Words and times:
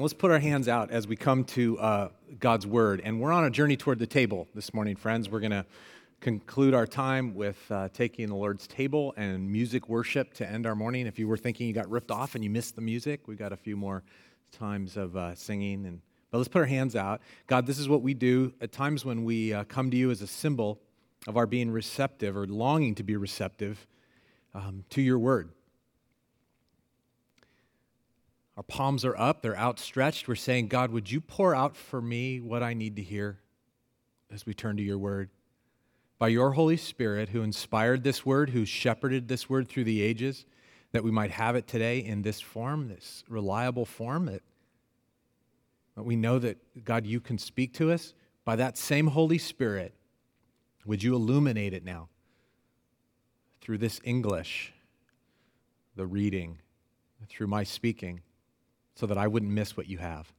Let's 0.00 0.14
put 0.14 0.30
our 0.30 0.38
hands 0.38 0.66
out 0.66 0.90
as 0.90 1.06
we 1.06 1.14
come 1.14 1.44
to 1.44 1.78
uh, 1.78 2.08
God's 2.38 2.66
Word. 2.66 3.02
And 3.04 3.20
we're 3.20 3.32
on 3.32 3.44
a 3.44 3.50
journey 3.50 3.76
toward 3.76 3.98
the 3.98 4.06
table 4.06 4.48
this 4.54 4.72
morning, 4.72 4.96
friends. 4.96 5.28
We're 5.28 5.40
going 5.40 5.50
to 5.50 5.66
conclude 6.22 6.72
our 6.72 6.86
time 6.86 7.34
with 7.34 7.58
uh, 7.70 7.90
taking 7.92 8.28
the 8.28 8.34
Lord's 8.34 8.66
table 8.66 9.12
and 9.18 9.52
music 9.52 9.90
worship 9.90 10.32
to 10.34 10.50
end 10.50 10.66
our 10.66 10.74
morning. 10.74 11.06
If 11.06 11.18
you 11.18 11.28
were 11.28 11.36
thinking 11.36 11.66
you 11.66 11.74
got 11.74 11.90
ripped 11.90 12.10
off 12.10 12.34
and 12.34 12.42
you 12.42 12.48
missed 12.48 12.76
the 12.76 12.80
music, 12.80 13.28
we 13.28 13.36
got 13.36 13.52
a 13.52 13.58
few 13.58 13.76
more 13.76 14.02
times 14.52 14.96
of 14.96 15.18
uh, 15.18 15.34
singing. 15.34 15.84
And 15.84 16.00
but 16.30 16.38
let's 16.38 16.48
put 16.48 16.60
our 16.60 16.66
hands 16.66 16.96
out. 16.96 17.20
God, 17.46 17.66
this 17.66 17.78
is 17.78 17.86
what 17.86 18.00
we 18.00 18.14
do 18.14 18.54
at 18.62 18.72
times 18.72 19.04
when 19.04 19.22
we 19.24 19.52
uh, 19.52 19.64
come 19.64 19.90
to 19.90 19.98
you 19.98 20.10
as 20.10 20.22
a 20.22 20.26
symbol 20.26 20.80
of 21.26 21.36
our 21.36 21.46
being 21.46 21.70
receptive 21.70 22.38
or 22.38 22.46
longing 22.46 22.94
to 22.94 23.02
be 23.02 23.16
receptive 23.16 23.86
um, 24.54 24.82
to 24.88 25.02
your 25.02 25.18
Word. 25.18 25.50
Our 28.56 28.62
palms 28.62 29.04
are 29.04 29.16
up, 29.16 29.42
they're 29.42 29.56
outstretched. 29.56 30.28
We're 30.28 30.34
saying, 30.34 30.68
God, 30.68 30.90
would 30.90 31.10
you 31.10 31.20
pour 31.20 31.54
out 31.54 31.76
for 31.76 32.02
me 32.02 32.40
what 32.40 32.62
I 32.62 32.74
need 32.74 32.96
to 32.96 33.02
hear 33.02 33.38
as 34.30 34.44
we 34.44 34.54
turn 34.54 34.76
to 34.76 34.82
your 34.82 34.98
word? 34.98 35.30
By 36.18 36.28
your 36.28 36.52
Holy 36.52 36.76
Spirit, 36.76 37.30
who 37.30 37.42
inspired 37.42 38.04
this 38.04 38.26
word, 38.26 38.50
who 38.50 38.66
shepherded 38.66 39.28
this 39.28 39.48
word 39.48 39.68
through 39.68 39.84
the 39.84 40.02
ages, 40.02 40.44
that 40.92 41.02
we 41.02 41.10
might 41.10 41.30
have 41.30 41.56
it 41.56 41.66
today 41.66 42.00
in 42.00 42.20
this 42.22 42.40
form, 42.40 42.88
this 42.88 43.24
reliable 43.28 43.86
form, 43.86 44.26
that, 44.26 44.42
we 45.96 46.16
know 46.16 46.38
that, 46.38 46.84
God, 46.84 47.06
you 47.06 47.20
can 47.20 47.36
speak 47.36 47.74
to 47.74 47.92
us. 47.92 48.14
By 48.44 48.56
that 48.56 48.78
same 48.78 49.08
Holy 49.08 49.38
Spirit, 49.38 49.94
would 50.86 51.02
you 51.02 51.14
illuminate 51.14 51.74
it 51.74 51.84
now 51.84 52.08
through 53.60 53.78
this 53.78 54.00
English, 54.02 54.72
the 55.96 56.06
reading, 56.06 56.58
through 57.28 57.48
my 57.48 57.64
speaking? 57.64 58.20
So 58.94 59.06
that 59.06 59.18
I 59.18 59.26
wouldn't 59.26 59.52
miss 59.52 59.76
what 59.76 59.88
you 59.88 59.98
have. 59.98 60.32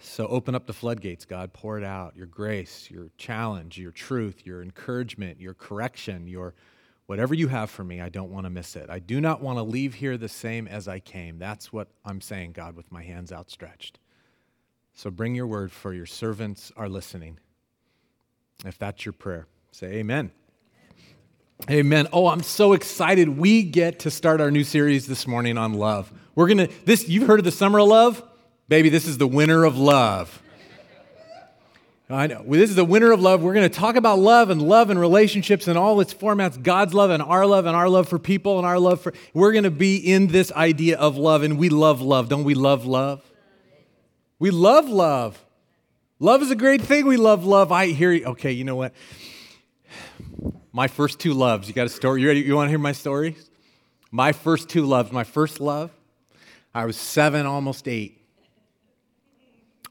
So 0.00 0.26
open 0.26 0.54
up 0.54 0.66
the 0.66 0.72
floodgates, 0.72 1.24
God. 1.24 1.52
Pour 1.52 1.78
it 1.78 1.84
out. 1.84 2.16
Your 2.16 2.26
grace, 2.26 2.90
your 2.90 3.10
challenge, 3.18 3.78
your 3.78 3.92
truth, 3.92 4.44
your 4.44 4.62
encouragement, 4.62 5.40
your 5.40 5.54
correction, 5.54 6.26
your 6.26 6.54
whatever 7.06 7.34
you 7.34 7.48
have 7.48 7.70
for 7.70 7.84
me, 7.84 8.00
I 8.00 8.08
don't 8.08 8.30
want 8.30 8.44
to 8.44 8.50
miss 8.50 8.74
it. 8.74 8.88
I 8.88 8.98
do 8.98 9.20
not 9.20 9.42
want 9.42 9.58
to 9.58 9.62
leave 9.62 9.94
here 9.94 10.16
the 10.16 10.28
same 10.28 10.66
as 10.66 10.88
I 10.88 10.98
came. 10.98 11.38
That's 11.38 11.72
what 11.72 11.88
I'm 12.04 12.20
saying, 12.20 12.52
God, 12.52 12.74
with 12.74 12.90
my 12.90 13.02
hands 13.02 13.32
outstretched. 13.32 13.98
So 14.94 15.10
bring 15.10 15.34
your 15.34 15.46
word, 15.46 15.72
for 15.72 15.92
your 15.92 16.06
servants 16.06 16.72
are 16.76 16.88
listening. 16.88 17.38
If 18.64 18.78
that's 18.78 19.04
your 19.04 19.12
prayer, 19.12 19.46
say 19.72 19.94
amen. 19.94 20.30
Amen. 21.70 22.08
Oh, 22.12 22.28
I'm 22.28 22.42
so 22.42 22.72
excited. 22.72 23.38
We 23.38 23.62
get 23.62 24.00
to 24.00 24.10
start 24.10 24.40
our 24.40 24.50
new 24.50 24.64
series 24.64 25.06
this 25.06 25.26
morning 25.26 25.56
on 25.58 25.74
love. 25.74 26.12
We're 26.34 26.48
to, 26.48 26.68
this, 26.84 27.08
you've 27.08 27.26
heard 27.26 27.40
of 27.40 27.44
the 27.44 27.50
summer 27.52 27.78
of 27.78 27.88
love? 27.88 28.22
Baby, 28.68 28.88
this 28.88 29.06
is 29.06 29.18
the 29.18 29.26
winter 29.26 29.64
of 29.64 29.76
love. 29.76 30.42
I 32.12 32.26
know. 32.26 32.44
This 32.46 32.68
is 32.68 32.76
the 32.76 32.84
winter 32.84 33.10
of 33.10 33.20
love. 33.20 33.42
We're 33.42 33.54
going 33.54 33.68
to 33.68 33.74
talk 33.74 33.96
about 33.96 34.18
love 34.18 34.50
and 34.50 34.60
love 34.60 34.90
and 34.90 35.00
relationships 35.00 35.66
and 35.66 35.78
all 35.78 36.00
its 36.00 36.12
formats 36.12 36.62
God's 36.62 36.92
love 36.92 37.10
and 37.10 37.22
our 37.22 37.46
love 37.46 37.64
and 37.64 37.74
our 37.74 37.88
love 37.88 38.06
for 38.08 38.18
people 38.18 38.58
and 38.58 38.66
our 38.66 38.78
love 38.78 39.00
for. 39.00 39.14
We're 39.32 39.52
going 39.52 39.64
to 39.64 39.70
be 39.70 39.96
in 39.96 40.26
this 40.26 40.52
idea 40.52 40.98
of 40.98 41.16
love, 41.16 41.42
and 41.42 41.58
we 41.58 41.70
love 41.70 42.02
love. 42.02 42.28
Don't 42.28 42.44
we 42.44 42.54
love 42.54 42.84
love? 42.84 43.22
We 44.38 44.50
love 44.50 44.88
love. 44.88 45.42
Love 46.18 46.42
is 46.42 46.50
a 46.50 46.56
great 46.56 46.82
thing. 46.82 47.06
We 47.06 47.16
love 47.16 47.46
love. 47.46 47.72
I 47.72 47.86
hear 47.86 48.12
you. 48.12 48.26
Okay, 48.26 48.52
you 48.52 48.64
know 48.64 48.76
what? 48.76 48.92
My 50.72 50.88
first 50.88 51.18
two 51.18 51.32
loves. 51.32 51.66
You 51.68 51.74
got 51.74 51.86
a 51.86 51.90
story? 51.90 52.20
You 52.20 52.28
ready? 52.28 52.40
You 52.40 52.54
want 52.54 52.66
to 52.66 52.70
hear 52.70 52.78
my 52.78 52.92
story? 52.92 53.36
My 54.10 54.32
first 54.32 54.68
two 54.68 54.84
loves. 54.84 55.12
My 55.12 55.24
first 55.24 55.60
love, 55.60 55.90
I 56.74 56.86
was 56.86 56.96
seven, 56.96 57.46
almost 57.46 57.86
eight. 57.86 58.18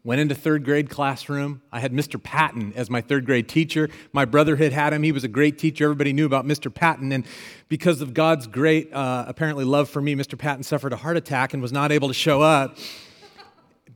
Went 0.03 0.19
into 0.19 0.33
third 0.33 0.65
grade 0.65 0.89
classroom. 0.89 1.61
I 1.71 1.79
had 1.79 1.93
Mr. 1.93 2.21
Patton 2.21 2.73
as 2.75 2.89
my 2.89 3.01
third 3.01 3.23
grade 3.25 3.47
teacher. 3.47 3.87
My 4.13 4.25
brother 4.25 4.55
had 4.55 4.73
had 4.73 4.93
him. 4.93 5.03
He 5.03 5.11
was 5.11 5.23
a 5.23 5.27
great 5.27 5.59
teacher. 5.59 5.83
Everybody 5.83 6.11
knew 6.11 6.25
about 6.25 6.43
Mr. 6.43 6.73
Patton. 6.73 7.11
And 7.11 7.23
because 7.69 8.01
of 8.01 8.15
God's 8.15 8.47
great, 8.47 8.91
uh, 8.91 9.25
apparently, 9.27 9.63
love 9.63 9.89
for 9.89 10.01
me, 10.01 10.15
Mr. 10.15 10.35
Patton 10.35 10.63
suffered 10.63 10.91
a 10.91 10.95
heart 10.95 11.17
attack 11.17 11.53
and 11.53 11.61
was 11.61 11.71
not 11.71 11.91
able 11.91 12.07
to 12.07 12.15
show 12.15 12.41
up 12.41 12.77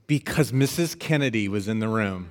because 0.05 0.51
Mrs. 0.51 0.97
Kennedy 0.99 1.47
was 1.47 1.67
in 1.67 1.79
the 1.79 1.87
room. 1.87 2.29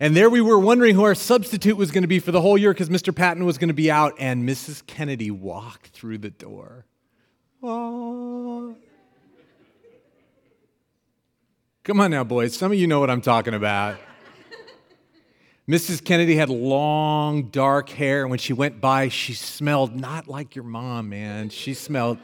And 0.00 0.16
there 0.16 0.30
we 0.30 0.40
were 0.40 0.58
wondering 0.58 0.94
who 0.94 1.02
our 1.02 1.14
substitute 1.14 1.76
was 1.76 1.90
going 1.90 2.04
to 2.04 2.08
be 2.08 2.20
for 2.20 2.30
the 2.30 2.40
whole 2.40 2.56
year 2.56 2.72
because 2.72 2.88
Mr. 2.88 3.14
Patton 3.14 3.44
was 3.44 3.58
going 3.58 3.68
to 3.68 3.74
be 3.74 3.90
out, 3.90 4.14
and 4.18 4.48
Mrs. 4.48 4.86
Kennedy 4.86 5.30
walked 5.30 5.88
through 5.88 6.18
the 6.18 6.30
door. 6.30 6.86
Oh. 7.62 8.74
Come 11.84 12.00
on 12.00 12.10
now, 12.10 12.24
boys. 12.24 12.56
Some 12.56 12.72
of 12.72 12.78
you 12.78 12.86
know 12.86 13.00
what 13.00 13.10
I'm 13.10 13.20
talking 13.20 13.54
about. 13.54 13.96
Mrs. 15.68 16.02
Kennedy 16.02 16.36
had 16.36 16.48
long, 16.48 17.44
dark 17.50 17.90
hair, 17.90 18.22
and 18.22 18.30
when 18.30 18.38
she 18.38 18.52
went 18.52 18.80
by, 18.80 19.08
she 19.08 19.34
smelled 19.34 19.94
not 19.94 20.28
like 20.28 20.54
your 20.54 20.64
mom, 20.64 21.10
man. 21.10 21.50
She 21.50 21.74
smelled 21.74 22.18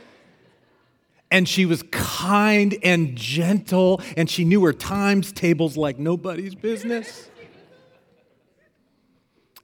and 1.34 1.48
she 1.48 1.66
was 1.66 1.82
kind 1.90 2.76
and 2.84 3.16
gentle, 3.16 4.00
and 4.16 4.30
she 4.30 4.44
knew 4.44 4.64
her 4.64 4.72
times 4.72 5.32
tables 5.32 5.76
like 5.76 5.98
nobody's 5.98 6.54
business. 6.54 7.28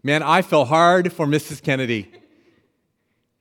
Man, 0.03 0.21
I 0.21 0.43
fell 0.43 0.65
hard 0.65 1.13
for 1.13 1.27
Mrs. 1.27 1.63
Kennedy. 1.63 2.11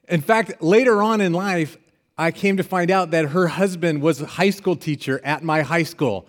In 0.08 0.22
fact, 0.22 0.62
later 0.62 1.02
on 1.02 1.22
in 1.22 1.34
life, 1.34 1.78
I 2.20 2.32
came 2.32 2.58
to 2.58 2.64
find 2.64 2.92
out 2.92 3.12
that 3.12 3.30
her 3.30 3.48
husband 3.48 4.02
was 4.02 4.20
a 4.20 4.26
high 4.26 4.50
school 4.50 4.76
teacher 4.76 5.22
at 5.24 5.42
my 5.42 5.62
high 5.62 5.84
school. 5.84 6.28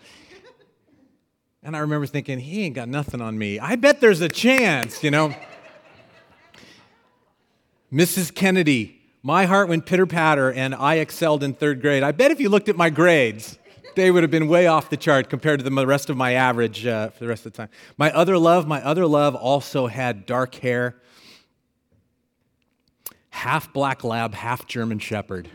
And 1.64 1.76
I 1.76 1.80
remember 1.80 2.06
thinking, 2.06 2.38
he 2.38 2.62
ain't 2.62 2.76
got 2.76 2.88
nothing 2.88 3.20
on 3.20 3.36
me. 3.36 3.58
I 3.58 3.74
bet 3.74 4.00
there's 4.00 4.20
a 4.20 4.28
chance, 4.28 5.02
you 5.02 5.10
know. 5.10 5.34
Mrs. 7.92 8.32
Kennedy, 8.32 9.02
my 9.24 9.46
heart 9.46 9.68
went 9.68 9.84
pitter 9.84 10.06
patter, 10.06 10.52
and 10.52 10.76
I 10.76 10.98
excelled 10.98 11.42
in 11.42 11.54
third 11.54 11.80
grade. 11.80 12.04
I 12.04 12.12
bet 12.12 12.30
if 12.30 12.38
you 12.38 12.50
looked 12.50 12.68
at 12.68 12.76
my 12.76 12.88
grades, 12.88 13.58
they 13.96 14.12
would 14.12 14.22
have 14.22 14.30
been 14.30 14.46
way 14.46 14.68
off 14.68 14.90
the 14.90 14.96
chart 14.96 15.28
compared 15.28 15.58
to 15.58 15.68
the 15.68 15.86
rest 15.86 16.08
of 16.08 16.16
my 16.16 16.34
average 16.34 16.86
uh, 16.86 17.10
for 17.10 17.18
the 17.18 17.28
rest 17.28 17.46
of 17.46 17.52
the 17.52 17.56
time. 17.56 17.68
My 17.98 18.12
other 18.12 18.38
love, 18.38 18.68
my 18.68 18.80
other 18.84 19.06
love 19.06 19.34
also 19.34 19.88
had 19.88 20.24
dark 20.24 20.54
hair, 20.54 20.94
half 23.30 23.72
black 23.72 24.04
lab, 24.04 24.34
half 24.34 24.68
German 24.68 25.00
shepherd. 25.00 25.50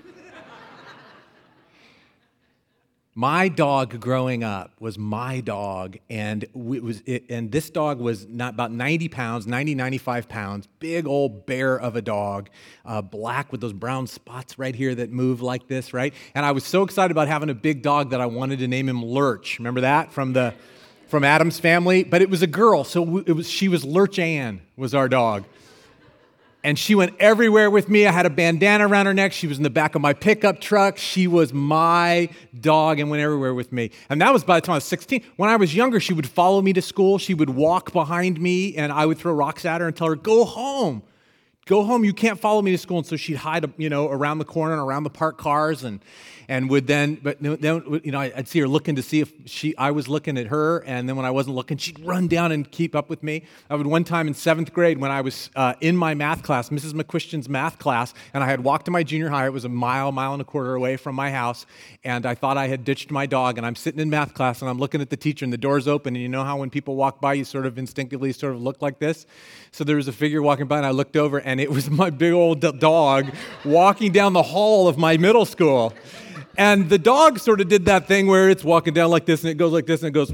My 3.17 3.47
dog 3.47 3.97
growing 4.01 4.43
up 4.43 4.73
was 4.81 4.97
my 4.97 5.39
dog 5.39 5.97
and 6.09 6.43
it 6.43 6.53
was 6.53 7.01
it, 7.05 7.23
and 7.29 7.49
this 7.49 7.69
dog 7.69 8.01
was 8.01 8.27
not 8.27 8.53
about 8.53 8.73
90 8.73 9.07
pounds 9.07 9.47
90 9.47 9.73
95 9.73 10.27
pounds 10.27 10.67
big 10.79 11.07
old 11.07 11.45
bear 11.45 11.79
of 11.79 11.95
a 11.95 12.01
dog 12.01 12.49
uh, 12.83 13.01
black 13.01 13.53
with 13.53 13.61
those 13.61 13.71
brown 13.71 14.05
spots 14.05 14.59
right 14.59 14.75
here 14.75 14.93
that 14.93 15.11
move 15.11 15.41
like 15.41 15.65
this 15.69 15.93
right? 15.93 16.13
And 16.35 16.45
i 16.45 16.51
was 16.51 16.65
so 16.65 16.83
excited 16.83 17.11
about 17.11 17.29
having 17.29 17.49
a 17.49 17.55
big 17.55 17.81
dog 17.81 18.09
that 18.09 18.19
i 18.19 18.25
wanted 18.25 18.59
to 18.59 18.67
name 18.67 18.89
him 18.89 19.03
lurch. 19.03 19.59
Remember 19.59 19.81
that 19.81 20.11
from 20.11 20.33
the 20.33 20.53
from 21.07 21.23
Addams 21.23 21.59
family? 21.59 22.03
But 22.03 22.21
it 22.21 22.29
was 22.29 22.41
a 22.41 22.47
girl 22.47 22.83
so 22.83 23.19
it 23.19 23.31
was 23.31 23.49
she 23.49 23.69
was 23.69 23.85
lurch 23.85 24.19
ann 24.19 24.61
was 24.75 24.93
our 24.93 25.07
dog 25.07 25.45
and 26.65 26.79
she 26.79 26.95
went 26.95 27.13
everywhere 27.19 27.69
with 27.69 27.89
me. 27.89 28.07
I 28.07 28.11
had 28.11 28.25
a 28.25 28.29
bandana 28.31 28.87
around 28.87 29.05
her 29.05 29.13
neck. 29.13 29.33
She 29.33 29.45
was 29.45 29.57
in 29.57 29.63
the 29.63 29.69
back 29.69 29.93
of 29.93 30.01
my 30.01 30.13
pickup 30.13 30.59
truck. 30.59 30.97
She 30.97 31.27
was 31.27 31.53
my 31.53 32.27
dog 32.59 32.99
and 32.99 33.07
went 33.11 33.21
everywhere 33.21 33.53
with 33.53 33.71
me. 33.71 33.91
And 34.09 34.19
that 34.19 34.33
was 34.33 34.43
by 34.43 34.59
the 34.59 34.65
time 34.65 34.73
I 34.73 34.77
was 34.77 34.83
16. 34.85 35.23
When 35.35 35.47
I 35.47 35.57
was 35.57 35.75
younger, 35.75 35.99
she 35.99 36.11
would 36.11 36.27
follow 36.27 36.63
me 36.63 36.73
to 36.73 36.81
school. 36.81 37.19
She 37.19 37.35
would 37.35 37.51
walk 37.51 37.93
behind 37.93 38.41
me, 38.41 38.75
and 38.75 38.91
I 38.91 39.05
would 39.05 39.19
throw 39.19 39.31
rocks 39.31 39.63
at 39.63 39.79
her 39.79 39.85
and 39.85 39.95
tell 39.95 40.07
her, 40.07 40.15
Go 40.15 40.43
home. 40.43 41.03
Go 41.67 41.83
home. 41.83 42.03
You 42.03 42.13
can't 42.13 42.39
follow 42.39 42.63
me 42.63 42.71
to 42.71 42.79
school. 42.79 42.97
And 42.97 43.05
so 43.05 43.15
she'd 43.15 43.37
hide, 43.37 43.71
you 43.77 43.89
know, 43.89 44.09
around 44.09 44.39
the 44.39 44.45
corner 44.45 44.73
and 44.73 44.81
around 44.81 45.03
the 45.03 45.11
parked 45.11 45.39
cars. 45.39 45.83
And 45.83 45.99
and 46.47 46.69
would 46.69 46.87
then, 46.87 47.15
but 47.15 47.39
then, 47.39 48.01
you 48.03 48.11
know, 48.11 48.19
I'd 48.19 48.47
see 48.47 48.59
her 48.59 48.67
looking 48.67 48.95
to 48.95 49.01
see 49.01 49.21
if 49.21 49.31
she, 49.45 49.75
I 49.77 49.91
was 49.91 50.07
looking 50.07 50.37
at 50.37 50.47
her, 50.47 50.79
and 50.85 51.07
then 51.07 51.15
when 51.15 51.25
I 51.25 51.31
wasn't 51.31 51.55
looking, 51.55 51.77
she'd 51.77 51.99
run 52.05 52.27
down 52.27 52.51
and 52.51 52.69
keep 52.69 52.95
up 52.95 53.09
with 53.09 53.23
me. 53.23 53.43
I 53.69 53.75
would 53.75 53.87
one 53.87 54.03
time 54.03 54.27
in 54.27 54.33
seventh 54.33 54.73
grade 54.73 54.99
when 54.99 55.11
I 55.11 55.21
was 55.21 55.49
uh, 55.55 55.73
in 55.81 55.97
my 55.97 56.13
math 56.13 56.43
class, 56.43 56.69
Mrs. 56.69 56.93
McQuestion's 56.93 57.49
math 57.49 57.79
class, 57.79 58.13
and 58.33 58.43
I 58.43 58.47
had 58.47 58.63
walked 58.63 58.85
to 58.85 58.91
my 58.91 59.03
junior 59.03 59.29
high. 59.29 59.45
It 59.45 59.53
was 59.53 59.65
a 59.65 59.69
mile, 59.69 60.11
mile 60.11 60.33
and 60.33 60.41
a 60.41 60.45
quarter 60.45 60.75
away 60.75 60.97
from 60.97 61.15
my 61.15 61.31
house, 61.31 61.65
and 62.03 62.25
I 62.25 62.35
thought 62.35 62.57
I 62.57 62.67
had 62.67 62.83
ditched 62.83 63.11
my 63.11 63.25
dog, 63.25 63.57
and 63.57 63.65
I'm 63.65 63.75
sitting 63.75 63.99
in 63.99 64.09
math 64.09 64.33
class, 64.33 64.61
and 64.61 64.69
I'm 64.69 64.79
looking 64.79 65.01
at 65.01 65.09
the 65.09 65.17
teacher, 65.17 65.45
and 65.45 65.53
the 65.53 65.57
door's 65.57 65.87
open, 65.87 66.15
and 66.15 66.21
you 66.21 66.29
know 66.29 66.43
how 66.43 66.57
when 66.57 66.69
people 66.69 66.95
walk 66.95 67.21
by, 67.21 67.33
you 67.33 67.43
sort 67.43 67.65
of 67.65 67.77
instinctively 67.77 68.31
sort 68.31 68.53
of 68.53 68.61
look 68.61 68.81
like 68.81 68.99
this. 68.99 69.25
So 69.71 69.83
there 69.83 69.95
was 69.95 70.07
a 70.07 70.13
figure 70.13 70.41
walking 70.41 70.67
by, 70.67 70.77
and 70.77 70.85
I 70.85 70.91
looked 70.91 71.17
over, 71.17 71.39
and 71.39 71.59
it 71.59 71.71
was 71.71 71.89
my 71.95 72.09
big 72.09 72.33
old 72.33 72.61
dog 72.79 73.31
walking 73.63 74.11
down 74.11 74.33
the 74.33 74.43
hall 74.43 74.87
of 74.87 74.97
my 74.97 75.17
middle 75.17 75.45
school. 75.45 75.93
And 76.57 76.89
the 76.89 76.97
dog 76.97 77.39
sort 77.39 77.59
of 77.59 77.67
did 77.67 77.85
that 77.85 78.07
thing 78.07 78.27
where 78.27 78.49
it's 78.49 78.63
walking 78.63 78.93
down 78.93 79.09
like 79.09 79.25
this 79.25 79.43
and 79.43 79.51
it 79.51 79.55
goes 79.55 79.73
like 79.73 79.85
this 79.85 80.01
and 80.01 80.09
it 80.09 80.11
goes, 80.11 80.33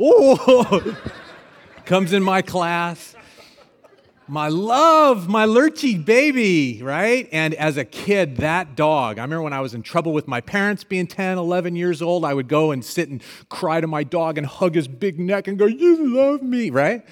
oh, 0.00 0.96
comes 1.84 2.12
in 2.12 2.22
my 2.22 2.42
class. 2.42 3.14
my 4.26 4.48
love, 4.48 5.28
my 5.28 5.46
lurchy 5.46 6.02
baby, 6.02 6.82
right? 6.82 7.28
And 7.32 7.54
as 7.54 7.76
a 7.76 7.84
kid, 7.84 8.38
that 8.38 8.74
dog, 8.74 9.18
I 9.18 9.22
remember 9.22 9.42
when 9.42 9.52
I 9.52 9.60
was 9.60 9.74
in 9.74 9.82
trouble 9.82 10.12
with 10.12 10.26
my 10.26 10.40
parents 10.40 10.84
being 10.84 11.06
10, 11.06 11.38
11 11.38 11.76
years 11.76 12.02
old, 12.02 12.24
I 12.24 12.34
would 12.34 12.48
go 12.48 12.72
and 12.72 12.84
sit 12.84 13.08
and 13.08 13.22
cry 13.48 13.80
to 13.80 13.86
my 13.86 14.02
dog 14.04 14.38
and 14.38 14.46
hug 14.46 14.74
his 14.74 14.88
big 14.88 15.20
neck 15.20 15.48
and 15.48 15.58
go, 15.58 15.66
You 15.66 16.14
love 16.14 16.42
me, 16.42 16.70
right? 16.70 17.04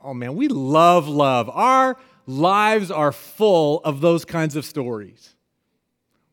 Oh 0.00 0.14
man, 0.14 0.36
we 0.36 0.48
love 0.48 1.08
love. 1.08 1.50
Our 1.50 1.96
lives 2.26 2.90
are 2.90 3.12
full 3.12 3.80
of 3.84 4.00
those 4.00 4.24
kinds 4.24 4.56
of 4.56 4.64
stories. 4.64 5.33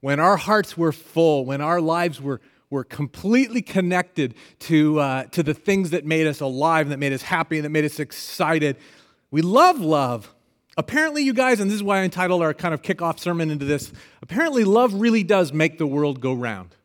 When 0.02 0.20
our 0.20 0.38
hearts 0.38 0.78
were 0.78 0.92
full, 0.92 1.46
when 1.46 1.62
our 1.62 1.80
lives 1.80 2.22
were, 2.22 2.42
were 2.70 2.84
completely 2.84 3.62
connected 3.62 4.36
to, 4.60 5.00
uh, 5.00 5.24
to 5.26 5.42
the 5.44 5.54
things 5.54 5.92
that 5.92 6.06
made 6.06 6.28
us 6.28 6.42
alive, 6.42 6.90
that 6.90 7.00
made 7.00 7.14
us 7.14 7.22
happy, 7.22 7.58
and 7.58 7.66
that 7.66 7.70
made 7.70 7.86
us 7.86 8.00
excited 8.00 8.78
we 9.32 9.42
love 9.42 9.80
love. 9.80 10.34
Apparently, 10.78 11.24
you 11.24 11.34
guys, 11.34 11.60
and 11.60 11.70
this 11.70 11.76
is 11.76 11.84
why 11.84 12.00
I 12.00 12.04
entitled 12.04 12.42
our 12.42 12.54
kind 12.54 12.74
of 12.74 12.82
kickoff 12.82 13.20
sermon 13.20 13.50
into 13.50 13.66
this 13.66 13.92
apparently, 14.22 14.64
love 14.64 14.94
really 14.94 15.24
does 15.24 15.52
make 15.52 15.78
the 15.78 15.88
world 15.88 16.22
go 16.22 16.34
round. 16.34 16.76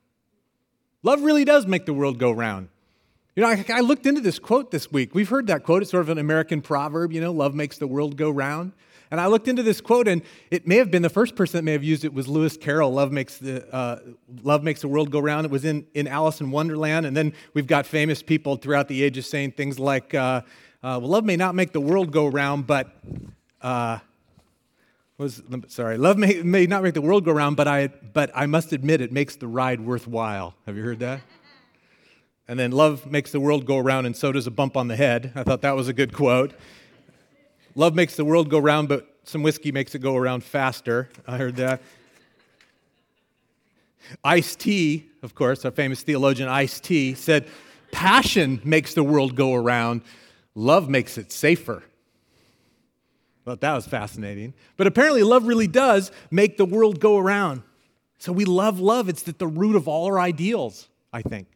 Love 1.02 1.22
really 1.22 1.44
does 1.44 1.66
make 1.66 1.86
the 1.86 1.92
world 1.92 2.18
go 2.18 2.30
round. 2.30 2.68
You 3.34 3.42
know, 3.42 3.50
I, 3.50 3.64
I, 3.72 3.80
looked 3.80 4.06
into 4.06 4.20
this 4.20 4.38
quote 4.38 4.70
this 4.70 4.90
week. 4.90 5.14
We've 5.14 5.28
heard 5.28 5.48
that 5.48 5.62
quote. 5.62 5.82
It's 5.82 5.90
sort 5.90 6.00
of 6.00 6.08
an 6.08 6.18
American 6.18 6.62
proverb, 6.62 7.12
you 7.12 7.20
know, 7.20 7.32
love 7.32 7.54
makes 7.54 7.78
the 7.78 7.86
world 7.86 8.16
go 8.16 8.30
round. 8.30 8.72
And 9.10 9.20
I 9.20 9.26
looked 9.26 9.48
into 9.48 9.62
this 9.62 9.80
quote, 9.80 10.08
and 10.08 10.22
it 10.50 10.66
may 10.66 10.76
have 10.76 10.90
been 10.90 11.02
the 11.02 11.10
first 11.10 11.36
person 11.36 11.58
that 11.58 11.62
may 11.62 11.72
have 11.72 11.84
used 11.84 12.04
it 12.04 12.12
was 12.12 12.26
Lewis 12.26 12.56
Carroll. 12.56 12.92
Love 12.92 13.12
makes 13.12 13.38
the 13.38 13.66
uh, 13.74 14.00
love 14.42 14.62
makes 14.62 14.80
the 14.80 14.88
world 14.88 15.10
go 15.10 15.20
round. 15.20 15.44
It 15.44 15.50
was 15.50 15.64
in 15.64 15.86
in 15.94 16.06
Alice 16.06 16.40
in 16.40 16.50
Wonderland, 16.50 17.06
and 17.06 17.16
then 17.16 17.32
we've 17.54 17.66
got 17.66 17.86
famous 17.86 18.22
people 18.22 18.56
throughout 18.56 18.88
the 18.88 19.02
ages 19.02 19.28
saying 19.28 19.52
things 19.52 19.78
like, 19.78 20.14
uh, 20.14 20.42
uh, 20.82 20.98
well, 21.00 21.08
love 21.08 21.24
may 21.24 21.36
not 21.36 21.54
make 21.54 21.72
the 21.72 21.80
world 21.80 22.10
go 22.10 22.26
round, 22.26 22.66
but 22.66 22.88
uh, 23.62 23.98
was 25.18 25.42
sorry, 25.68 25.96
love 25.96 26.18
may, 26.18 26.42
may 26.42 26.66
not 26.66 26.82
make 26.82 26.94
the 26.94 27.00
world 27.00 27.24
go 27.24 27.32
round, 27.32 27.56
but 27.56 27.66
I 27.66 27.88
but 27.88 28.30
I 28.34 28.46
must 28.46 28.72
admit 28.72 29.00
it 29.00 29.12
makes 29.12 29.36
the 29.36 29.46
ride 29.46 29.80
worthwhile. 29.80 30.54
Have 30.66 30.76
you 30.76 30.82
heard 30.82 30.98
that? 30.98 31.20
And 32.48 32.58
then 32.58 32.70
love 32.70 33.10
makes 33.10 33.32
the 33.32 33.40
world 33.40 33.66
go 33.66 33.78
around, 33.78 34.06
and 34.06 34.16
so 34.16 34.30
does 34.30 34.46
a 34.46 34.50
bump 34.50 34.76
on 34.76 34.88
the 34.88 34.96
head. 34.96 35.32
I 35.34 35.42
thought 35.42 35.62
that 35.62 35.74
was 35.74 35.88
a 35.88 35.92
good 35.92 36.12
quote. 36.12 36.52
Love 37.76 37.94
makes 37.94 38.16
the 38.16 38.24
world 38.24 38.48
go 38.48 38.58
round, 38.58 38.88
but 38.88 39.06
some 39.24 39.42
whiskey 39.42 39.70
makes 39.70 39.94
it 39.94 40.00
go 40.00 40.16
around 40.16 40.42
faster. 40.42 41.10
I 41.26 41.36
heard 41.36 41.56
that. 41.56 41.82
Ice 44.24 44.56
T, 44.56 45.06
of 45.22 45.34
course, 45.34 45.64
our 45.64 45.70
famous 45.70 46.02
theologian 46.02 46.48
Ice 46.48 46.80
T, 46.80 47.14
said, 47.14 47.46
Passion 47.92 48.60
makes 48.64 48.94
the 48.94 49.04
world 49.04 49.36
go 49.36 49.54
around, 49.54 50.00
Love 50.54 50.88
makes 50.88 51.18
it 51.18 51.30
safer. 51.30 51.82
Well, 53.44 53.56
that 53.56 53.74
was 53.74 53.86
fascinating. 53.86 54.54
But 54.78 54.86
apparently, 54.86 55.22
love 55.22 55.46
really 55.46 55.66
does 55.68 56.10
make 56.30 56.56
the 56.56 56.64
world 56.64 56.98
go 56.98 57.18
around. 57.18 57.62
So 58.18 58.32
we 58.32 58.46
love 58.46 58.80
love. 58.80 59.10
It's 59.10 59.28
at 59.28 59.38
the 59.38 59.46
root 59.46 59.76
of 59.76 59.86
all 59.86 60.06
our 60.06 60.18
ideals, 60.18 60.88
I 61.12 61.20
think. 61.20 61.46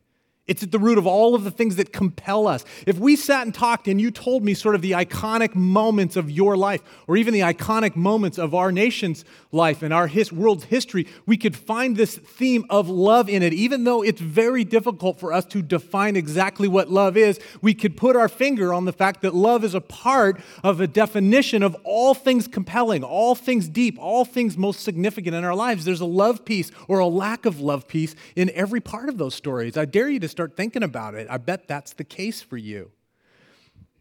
It's 0.51 0.65
at 0.65 0.73
the 0.73 0.81
root 0.81 0.99
of 0.99 1.07
all 1.07 1.37
of 1.37 1.45
the 1.45 1.51
things 1.53 1.77
that 1.77 1.93
compel 1.93 2.49
us. 2.49 2.65
If 2.85 2.99
we 2.99 3.15
sat 3.15 3.43
and 3.43 3.55
talked 3.55 3.87
and 3.87 4.01
you 4.01 4.11
told 4.11 4.43
me 4.43 4.53
sort 4.53 4.75
of 4.75 4.83
the 4.83 4.91
iconic 4.91 5.55
moments 5.55 6.17
of 6.17 6.29
your 6.29 6.57
life, 6.57 6.83
or 7.07 7.17
even 7.17 7.33
the 7.33 7.43
iconic 7.43 7.95
moments 7.95 8.37
of 8.37 8.53
our 8.53 8.73
nation's 8.73 9.25
life 9.53 9.81
and 9.81 9.95
our 9.95 10.09
his, 10.09 10.33
world's 10.33 10.65
history, 10.65 11.07
we 11.25 11.37
could 11.37 11.55
find 11.55 11.97
this 11.97 12.17
theme 12.17 12.65
of 12.69 12.89
love 12.89 13.29
in 13.29 13.45
it. 13.45 13.53
Even 13.53 13.85
though 13.85 14.03
it's 14.03 14.21
very 14.21 14.65
difficult 14.65 15.21
for 15.21 15.33
us 15.33 15.45
to 15.45 15.63
define 15.63 16.17
exactly 16.17 16.67
what 16.67 16.91
love 16.91 17.17
is, 17.17 17.39
we 17.63 17.73
could 17.73 17.97
put 17.97 18.17
our 18.17 18.29
finger 18.29 18.75
on 18.75 18.87
the 18.87 18.93
fact 18.93 19.23
that 19.23 19.33
love 19.33 19.63
is 19.63 19.77
a 19.77 19.81
part 19.81 20.41
of 20.65 20.81
a 20.81 20.89
definition 20.89 21.63
of 21.63 21.77
all 21.85 22.13
things 22.13 22.49
compelling, 22.49 23.05
all 23.05 23.37
things 23.37 23.69
deep, 23.69 23.97
all 24.01 24.25
things 24.25 24.57
most 24.57 24.81
significant 24.81 25.37
in 25.37 25.45
our 25.45 25.55
lives. 25.55 25.85
There's 25.85 26.01
a 26.01 26.07
love 26.07 26.45
piece 26.45 26.73
or 26.89 26.99
a 26.99 27.07
lack 27.07 27.47
of 27.47 27.61
love 27.61 27.87
piece 27.87 28.17
in 28.35 28.51
every 28.51 28.81
part 28.81 29.09
of 29.09 29.17
those 29.17 29.37
stories. 29.37 29.77
I 29.77 29.85
dare 29.85 30.09
you 30.09 30.19
to 30.19 30.40
start 30.41 30.57
thinking 30.57 30.83
about 30.83 31.15
it. 31.15 31.27
I 31.29 31.37
bet 31.37 31.69
that's 31.69 31.93
the 31.93 32.05
case 32.05 32.41
for 32.41 32.57
you. 32.57 32.93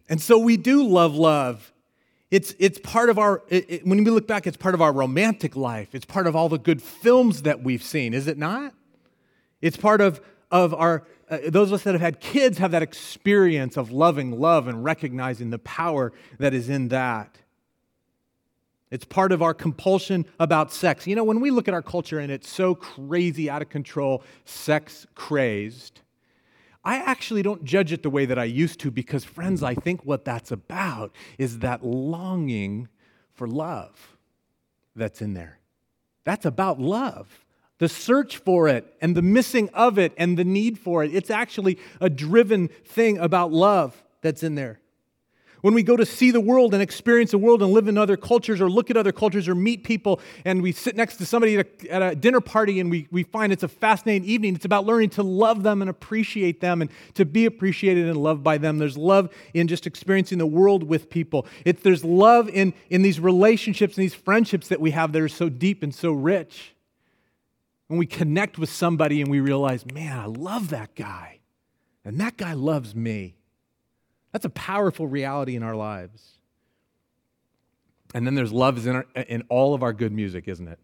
And 0.08 0.22
so 0.22 0.40
we 0.40 0.56
do 0.56 0.88
love 0.88 1.14
love. 1.14 1.74
It's, 2.32 2.56
it's 2.60 2.80
part 2.80 3.10
of 3.10 3.20
our, 3.20 3.44
it, 3.50 3.66
it, 3.68 3.86
when 3.86 4.02
we 4.02 4.10
look 4.10 4.26
back, 4.26 4.48
it's 4.48 4.56
part 4.56 4.74
of 4.74 4.82
our 4.82 4.94
romantic 4.94 5.58
life. 5.58 5.94
It's 5.94 6.06
part 6.06 6.28
of 6.28 6.38
all 6.38 6.48
the 6.48 6.58
good 6.58 6.82
films 6.82 7.42
that 7.42 7.62
we've 7.62 7.84
seen, 7.84 8.14
is 8.14 8.28
it 8.28 8.38
not? 8.38 8.74
It's 9.62 9.76
part 9.76 10.00
of, 10.00 10.22
of 10.50 10.74
our, 10.74 11.06
uh, 11.30 11.40
those 11.50 11.72
of 11.72 11.74
us 11.74 11.84
that 11.84 11.94
have 11.94 12.00
had 12.00 12.22
kids 12.22 12.58
have 12.60 12.72
that 12.72 12.84
experience 12.84 13.76
of 13.76 13.92
loving 13.92 14.40
love 14.40 14.70
and 14.70 14.82
recognizing 14.82 15.50
the 15.50 15.60
power 15.60 16.14
that 16.38 16.54
is 16.54 16.70
in 16.70 16.88
that. 16.88 17.36
It's 18.92 19.04
part 19.04 19.34
of 19.34 19.42
our 19.42 19.54
compulsion 19.54 20.26
about 20.40 20.72
sex. 20.72 21.06
You 21.06 21.18
know, 21.18 21.26
when 21.26 21.42
we 21.42 21.52
look 21.52 21.68
at 21.68 21.74
our 21.74 21.82
culture 21.82 22.20
and 22.20 22.32
it's 22.32 22.50
so 22.50 22.76
crazy, 22.76 23.50
out 23.50 23.62
of 23.62 23.68
control, 23.68 24.24
sex 24.46 25.06
crazed, 25.16 26.00
I 26.90 26.96
actually 26.96 27.44
don't 27.44 27.64
judge 27.64 27.94
it 27.94 28.02
the 28.02 28.10
way 28.10 28.26
that 28.26 28.40
I 28.40 28.46
used 28.46 28.80
to 28.80 28.90
because, 28.90 29.24
friends, 29.24 29.62
I 29.62 29.76
think 29.76 30.04
what 30.06 30.26
that's 30.26 30.52
about 30.52 31.16
is 31.38 31.60
that 31.60 31.86
longing 31.86 32.88
for 33.32 33.48
love 33.48 34.18
that's 34.96 35.22
in 35.22 35.36
there. 35.36 35.60
That's 36.24 36.48
about 36.48 36.82
love. 36.82 37.46
The 37.78 37.88
search 37.88 38.38
for 38.38 38.68
it 38.68 38.92
and 39.02 39.16
the 39.16 39.22
missing 39.22 39.70
of 39.72 40.00
it 40.00 40.14
and 40.18 40.36
the 40.36 40.44
need 40.44 40.80
for 40.80 41.04
it. 41.04 41.14
It's 41.14 41.30
actually 41.30 41.78
a 42.02 42.10
driven 42.10 42.70
thing 42.84 43.20
about 43.20 43.52
love 43.52 44.04
that's 44.24 44.42
in 44.42 44.56
there. 44.56 44.80
When 45.62 45.74
we 45.74 45.84
go 45.84 45.98
to 45.98 46.06
see 46.06 46.32
the 46.32 46.40
world 46.40 46.74
and 46.74 46.82
experience 46.82 47.32
the 47.32 47.38
world 47.38 47.62
and 47.62 47.74
live 47.74 47.88
in 47.88 47.98
other 47.98 48.16
cultures 48.16 48.62
or 48.62 48.70
look 48.70 48.90
at 48.90 48.96
other 48.96 49.12
cultures 49.12 49.48
or 49.48 49.56
meet 49.56 49.84
people 49.84 50.22
and 50.46 50.62
we 50.62 50.72
sit 50.72 50.96
next 50.96 51.18
to 51.18 51.26
somebody 51.26 51.58
at 51.58 51.68
a, 51.68 51.92
at 51.92 52.02
a, 52.02 52.16
dinner 52.16 52.40
party 52.40 52.80
and 52.80 52.90
we, 52.90 53.08
we 53.12 53.24
find 53.24 53.52
it's 53.52 53.64
a 53.64 53.68
fascinating 53.68 54.28
evening, 54.28 54.56
it's 54.56 54.66
about 54.66 54.86
learning 54.86 55.10
to 55.10 55.24
love 55.24 55.64
them 55.64 55.82
and 55.82 55.90
appreciate 55.90 56.62
them 56.62 56.82
and 56.82 56.90
to 57.16 57.26
be 57.26 57.46
appreciated 57.46 58.06
and 58.06 58.18
loved 58.18 58.44
by 58.44 58.58
them. 58.58 58.78
There's 58.78 58.98
love 58.98 59.30
in 59.54 59.68
just 59.68 59.86
experiencing 59.86 60.38
the 60.38 60.48
world 60.48 60.84
with 60.84 61.10
people. 61.10 61.46
It, 61.66 61.84
there's 61.84 62.06
love 62.06 62.48
in, 62.50 62.74
in 62.90 63.02
these 63.02 63.20
relationships 63.20 63.98
and 63.98 64.04
these 64.04 64.16
friendships 64.16 64.70
that 64.70 64.80
we 64.80 64.92
have 64.92 65.12
that 65.12 65.22
are 65.22 65.28
so 65.28 65.50
deep 65.50 65.84
and 65.84 65.94
so 65.94 66.12
rich. 66.14 66.76
When 67.88 67.98
we 67.98 68.06
connect 68.06 68.60
with 68.60 68.70
somebody 68.70 69.20
and 69.20 69.32
we 69.32 69.40
realize, 69.40 69.84
man, 69.92 70.20
I 70.20 70.26
love 70.26 70.70
that 70.70 70.94
guy, 70.94 71.40
and 72.06 72.20
that 72.20 72.38
guy 72.38 72.54
loves 72.54 72.94
me. 72.94 73.39
That's 74.32 74.46
a 74.46 74.50
powerful 74.50 75.08
reality 75.08 75.56
in 75.56 75.64
our 75.64 75.76
lives. 75.76 76.34
And 78.14 78.26
then 78.26 78.36
there's 78.36 78.52
love 78.52 78.86
in, 78.86 78.96
our, 78.96 79.06
in 79.16 79.44
all 79.50 79.74
of 79.74 79.84
our 79.84 79.94
good 79.94 80.12
music, 80.12 80.48
isn't 80.48 80.68
it? 80.68 80.80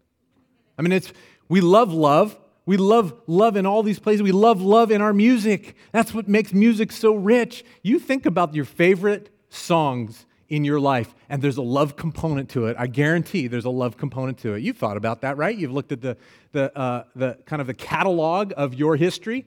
I 0.78 0.82
mean, 0.82 0.92
it's, 0.92 1.12
we 1.48 1.60
love 1.60 1.92
love. 1.92 2.38
We 2.66 2.76
love 2.76 3.14
love 3.26 3.56
in 3.56 3.64
all 3.64 3.82
these 3.82 3.98
places. 3.98 4.22
We 4.22 4.32
love 4.32 4.60
love 4.60 4.90
in 4.90 5.00
our 5.00 5.12
music. 5.12 5.76
That's 5.92 6.12
what 6.12 6.28
makes 6.28 6.52
music 6.52 6.90
so 6.92 7.14
rich. 7.14 7.64
You 7.82 7.98
think 7.98 8.26
about 8.26 8.54
your 8.54 8.64
favorite 8.64 9.30
songs 9.48 10.26
in 10.48 10.64
your 10.64 10.78
life, 10.78 11.14
and 11.28 11.42
there's 11.42 11.56
a 11.56 11.62
love 11.62 11.96
component 11.96 12.48
to 12.50 12.66
it. 12.66 12.76
I 12.78 12.86
guarantee 12.86 13.48
there's 13.48 13.64
a 13.64 13.70
love 13.70 13.96
component 13.96 14.38
to 14.38 14.54
it. 14.54 14.62
You've 14.62 14.76
thought 14.76 14.96
about 14.96 15.22
that, 15.22 15.36
right? 15.36 15.56
You've 15.56 15.72
looked 15.72 15.92
at 15.92 16.00
the, 16.00 16.16
the, 16.52 16.76
uh, 16.76 17.04
the 17.16 17.38
kind 17.46 17.60
of 17.60 17.66
the 17.66 17.74
catalog 17.74 18.52
of 18.56 18.74
your 18.74 18.96
history. 18.96 19.46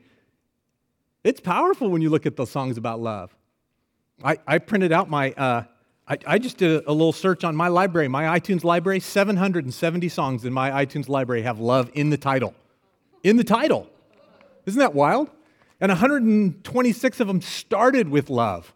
It's 1.23 1.39
powerful 1.39 1.89
when 1.89 2.01
you 2.01 2.09
look 2.09 2.25
at 2.25 2.35
the 2.35 2.45
songs 2.45 2.77
about 2.77 2.99
love. 2.99 3.35
I, 4.23 4.37
I 4.47 4.57
printed 4.57 4.91
out 4.91 5.09
my, 5.09 5.31
uh, 5.31 5.63
I, 6.07 6.17
I 6.25 6.39
just 6.39 6.57
did 6.57 6.83
a, 6.83 6.89
a 6.89 6.93
little 6.93 7.13
search 7.13 7.43
on 7.43 7.55
my 7.55 7.67
library, 7.67 8.07
my 8.07 8.39
iTunes 8.39 8.63
library. 8.63 8.99
770 8.99 10.09
songs 10.09 10.45
in 10.45 10.53
my 10.53 10.85
iTunes 10.85 11.07
library 11.07 11.43
have 11.43 11.59
love 11.59 11.89
in 11.93 12.09
the 12.09 12.17
title. 12.17 12.53
In 13.23 13.37
the 13.37 13.43
title. 13.43 13.87
Isn't 14.65 14.79
that 14.79 14.93
wild? 14.93 15.29
And 15.79 15.89
126 15.89 17.19
of 17.19 17.27
them 17.27 17.41
started 17.41 18.09
with 18.09 18.29
love. 18.29 18.73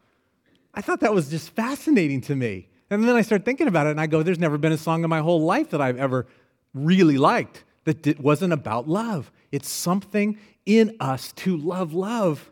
I 0.73 0.81
thought 0.81 1.01
that 1.01 1.13
was 1.13 1.29
just 1.29 1.49
fascinating 1.49 2.21
to 2.21 2.35
me. 2.35 2.69
And 2.89 3.07
then 3.07 3.15
I 3.15 3.21
started 3.21 3.45
thinking 3.45 3.67
about 3.67 3.87
it 3.87 3.91
and 3.91 3.99
I 3.99 4.07
go, 4.07 4.23
there's 4.23 4.39
never 4.39 4.57
been 4.57 4.71
a 4.71 4.77
song 4.77 5.03
in 5.03 5.09
my 5.09 5.19
whole 5.19 5.41
life 5.41 5.71
that 5.71 5.81
I've 5.81 5.97
ever 5.97 6.27
really 6.73 7.17
liked 7.17 7.63
that 7.83 8.07
it 8.07 8.19
wasn't 8.19 8.53
about 8.53 8.87
love. 8.87 9.31
It's 9.51 9.69
something 9.69 10.37
in 10.65 10.95
us 10.99 11.33
to 11.33 11.57
love 11.57 11.93
love. 11.93 12.49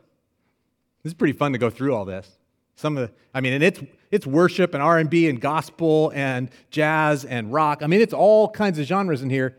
This 1.04 1.12
is 1.12 1.14
pretty 1.14 1.34
fun 1.34 1.54
to 1.54 1.58
go 1.58 1.70
through 1.70 1.96
all 1.96 2.06
this. 2.06 2.30
Some 2.82 2.98
of 2.98 3.08
the, 3.08 3.14
I 3.32 3.42
mean, 3.42 3.54
and 3.54 3.64
it's 3.64 3.80
it's 4.10 4.26
worship 4.26 4.74
and 4.74 4.82
R&B 4.82 5.30
and 5.30 5.40
gospel 5.40 6.12
and 6.16 6.50
jazz 6.72 7.26
and 7.26 7.54
rock. 7.54 7.84
I 7.84 7.88
mean, 7.88 8.02
it's 8.02 8.14
all 8.14 8.50
kinds 8.50 8.80
of 8.80 8.88
genres 8.88 9.22
in 9.22 9.30
here. 9.30 9.56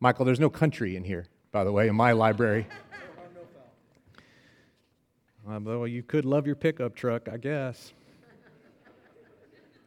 Michael, 0.00 0.24
there's 0.24 0.40
no 0.40 0.50
country 0.50 0.96
in 0.96 1.04
here, 1.04 1.26
by 1.52 1.62
the 1.62 1.70
way, 1.70 1.86
in 1.86 1.94
my 1.94 2.10
library. 2.10 2.66
Uh, 5.48 5.60
well, 5.62 5.86
you 5.86 6.02
could 6.02 6.24
love 6.24 6.48
your 6.48 6.56
pickup 6.56 6.96
truck, 6.96 7.28
I 7.32 7.36
guess. 7.36 7.92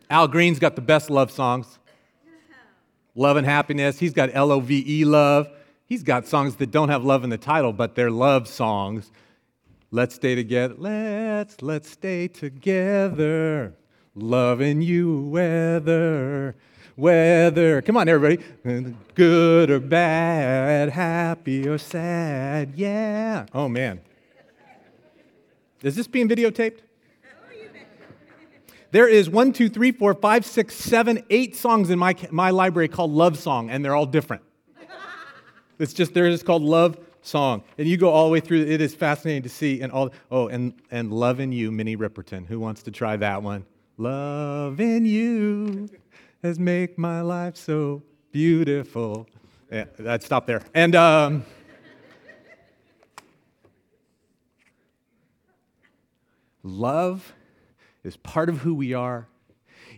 Al 0.09 0.29
Green's 0.29 0.57
got 0.57 0.75
the 0.77 0.81
best 0.81 1.09
love 1.09 1.29
songs. 1.29 1.77
Love 3.15 3.35
and 3.35 3.45
happiness. 3.45 3.99
He's 3.99 4.13
got 4.13 4.29
L 4.31 4.49
O 4.49 4.61
V 4.61 4.81
E 4.87 5.03
love. 5.03 5.49
He's 5.87 6.03
got 6.03 6.25
songs 6.25 6.55
that 6.55 6.71
don't 6.71 6.87
have 6.87 7.03
love 7.03 7.25
in 7.25 7.29
the 7.29 7.37
title, 7.37 7.73
but 7.73 7.95
they're 7.95 8.09
love 8.09 8.47
songs. 8.47 9.11
Let's 9.91 10.15
stay 10.15 10.35
together. 10.35 10.75
Let's 10.77 11.61
let's 11.61 11.89
stay 11.89 12.29
together. 12.29 13.75
Loving 14.13 14.81
you, 14.81 15.21
whether, 15.27 16.55
whether, 16.97 17.81
come 17.81 17.95
on, 17.95 18.09
everybody, 18.09 18.43
good 19.15 19.69
or 19.69 19.79
bad, 19.79 20.89
happy 20.89 21.65
or 21.65 21.77
sad, 21.77 22.73
yeah. 22.75 23.45
Oh, 23.53 23.69
man. 23.69 24.01
Is 25.81 25.95
this 25.95 26.07
being 26.07 26.27
videotaped? 26.27 26.79
There 28.91 29.07
is 29.07 29.29
one, 29.29 29.53
two, 29.53 29.69
three, 29.69 29.93
four, 29.93 30.13
five, 30.13 30.45
six, 30.45 30.75
seven, 30.75 31.23
eight 31.29 31.55
songs 31.55 31.89
in 31.89 31.97
my, 31.97 32.13
my 32.31 32.49
library 32.49 32.89
called 32.89 33.11
Love 33.11 33.39
Song, 33.39 33.69
and 33.69 33.83
they're 33.83 33.95
all 33.95 34.05
different. 34.05 34.43
It's 35.79 35.93
just, 35.93 36.13
they're 36.13 36.29
just 36.29 36.45
called 36.45 36.63
Love 36.63 36.97
Song. 37.21 37.63
And 37.77 37.87
you 37.87 37.97
go 37.97 38.09
all 38.09 38.25
the 38.25 38.31
way 38.31 38.39
through, 38.39 38.61
it 38.61 38.81
is 38.81 38.95
fascinating 38.95 39.43
to 39.43 39.49
see. 39.49 39.81
And 39.81 39.91
all, 39.91 40.11
oh, 40.31 40.47
and, 40.47 40.73
and 40.89 41.11
Loving 41.13 41.51
You, 41.51 41.71
Minnie 41.71 41.97
Riperton. 41.97 42.47
Who 42.47 42.59
wants 42.59 42.83
to 42.83 42.91
try 42.91 43.17
that 43.17 43.43
one? 43.43 43.65
Loving 43.97 45.05
you 45.05 45.89
has 46.41 46.57
made 46.57 46.97
my 46.97 47.21
life 47.21 47.55
so 47.55 48.01
beautiful. 48.31 49.27
Yeah, 49.71 49.85
I'd 50.07 50.23
stop 50.23 50.47
there. 50.47 50.63
And, 50.73 50.95
um, 50.95 51.45
love 56.63 57.33
is 58.03 58.17
part 58.17 58.49
of 58.49 58.59
who 58.59 58.73
we 58.73 58.93
are. 58.93 59.27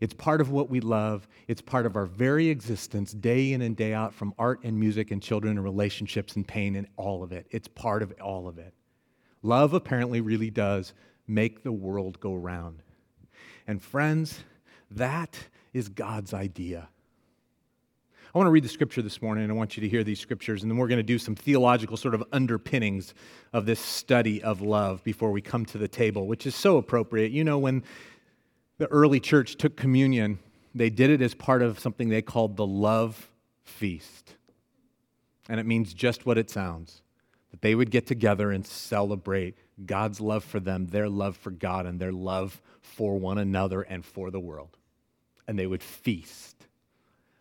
It's 0.02 0.14
part 0.14 0.42
of 0.42 0.52
what 0.52 0.70
we 0.70 0.80
love. 0.80 1.28
It's 1.48 1.62
part 1.62 1.86
of 1.86 1.96
our 1.96 2.06
very 2.06 2.50
existence, 2.50 3.14
day 3.14 3.54
in 3.54 3.62
and 3.62 3.76
day 3.76 3.94
out, 3.94 4.14
from 4.14 4.34
art 4.38 4.60
and 4.64 4.80
music 4.80 5.12
and 5.12 5.22
children 5.22 5.58
and 5.58 5.64
relationships 5.64 6.36
and 6.36 6.48
pain 6.48 6.76
and 6.76 6.88
all 6.98 7.24
of 7.24 7.32
it. 7.32 7.48
It's 7.52 7.68
part 7.68 8.02
of 8.02 8.14
all 8.22 8.48
of 8.48 8.58
it. 8.58 8.74
Love 9.42 9.74
apparently 9.74 10.22
really 10.22 10.50
does 10.50 10.94
make 11.28 11.64
the 11.64 11.72
world 11.72 12.20
go 12.20 12.34
round. 12.34 12.82
And 13.68 13.82
friends, 13.82 14.44
that 14.92 15.38
is 15.74 15.90
God's 15.90 16.34
idea. 16.34 16.90
I 18.34 18.40
want 18.40 18.48
to 18.48 18.52
read 18.52 18.64
the 18.64 18.70
scripture 18.70 19.04
this 19.04 19.22
morning, 19.22 19.44
and 19.44 19.54
I 19.54 19.56
want 19.56 19.78
you 19.78 19.82
to 19.82 19.88
hear 19.88 20.04
these 20.04 20.20
scriptures, 20.20 20.64
and 20.64 20.72
then 20.72 20.78
we're 20.78 20.88
going 20.88 20.98
to 20.98 21.04
do 21.04 21.20
some 21.20 21.36
theological 21.36 21.98
sort 21.98 22.16
of 22.16 22.24
underpinnings 22.32 23.14
of 23.54 23.68
this 23.68 23.80
study 23.80 24.42
of 24.42 24.60
love 24.60 25.04
before 25.04 25.32
we 25.32 25.40
come 25.40 25.66
to 25.66 25.78
the 25.78 25.88
table, 25.88 26.26
which 26.26 26.48
is 26.48 26.56
so 26.56 26.78
appropriate. 26.78 27.32
You 27.32 27.44
know, 27.44 27.60
when 27.60 27.84
the 28.84 28.92
early 28.92 29.22
church 29.22 29.56
took 29.56 29.78
communion, 29.78 30.40
they 30.76 30.90
did 30.90 31.10
it 31.10 31.22
as 31.22 31.34
part 31.34 31.62
of 31.62 31.80
something 31.80 32.10
they 32.10 32.22
called 32.22 32.58
the 32.58 32.66
love 32.66 33.32
feast. 33.64 34.36
And 35.48 35.58
it 35.58 35.66
means 35.66 35.94
just 35.94 36.26
what 36.26 36.38
it 36.38 36.50
sounds 36.50 37.02
that 37.52 37.62
they 37.62 37.76
would 37.76 37.92
get 37.92 38.06
together 38.06 38.52
and 38.52 38.68
celebrate 38.68 39.58
God's 39.86 40.20
love 40.20 40.44
for 40.44 40.60
them, 40.60 40.88
their 40.88 41.08
love 41.08 41.38
for 41.38 41.50
God, 41.50 41.86
and 41.86 41.98
their 41.98 42.12
love 42.12 42.62
for 42.82 43.18
one 43.18 43.38
another 43.38 43.84
and 43.84 44.04
for 44.04 44.30
the 44.32 44.40
world. 44.42 44.76
And 45.48 45.58
they 45.58 45.68
would 45.68 45.82
feast. 45.82 46.68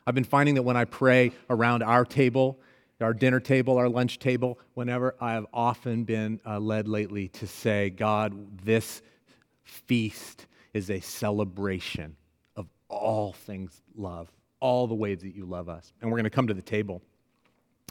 I've 0.07 0.15
been 0.15 0.23
finding 0.23 0.55
that 0.55 0.63
when 0.63 0.77
I 0.77 0.85
pray 0.85 1.33
around 1.51 1.83
our 1.83 2.05
table, 2.05 2.61
our 3.01 3.13
dinner 3.13 3.41
table, 3.41 3.79
our 3.79 3.89
lunch 3.89 4.21
table, 4.21 4.61
whenever 4.75 5.17
I 5.21 5.33
have 5.33 5.47
often 5.53 6.05
been 6.05 6.39
uh, 6.47 6.61
led 6.61 6.87
lately 6.87 7.27
to 7.31 7.49
say, 7.49 7.91
God, 7.91 8.65
this 8.65 9.03
feast 9.65 10.47
is 10.75 10.91
a 10.91 11.01
celebration 11.01 12.17
of 12.57 12.67
all 12.89 13.33
things 13.33 13.81
love, 13.97 14.31
all 14.61 14.87
the 14.87 14.95
ways 14.95 15.21
that 15.21 15.35
you 15.35 15.45
love 15.45 15.69
us. 15.69 15.93
And 16.01 16.11
we're 16.11 16.17
going 16.17 16.25
to 16.25 16.31
come 16.31 16.47
to 16.47 16.55
the 16.55 16.63
table 16.63 17.03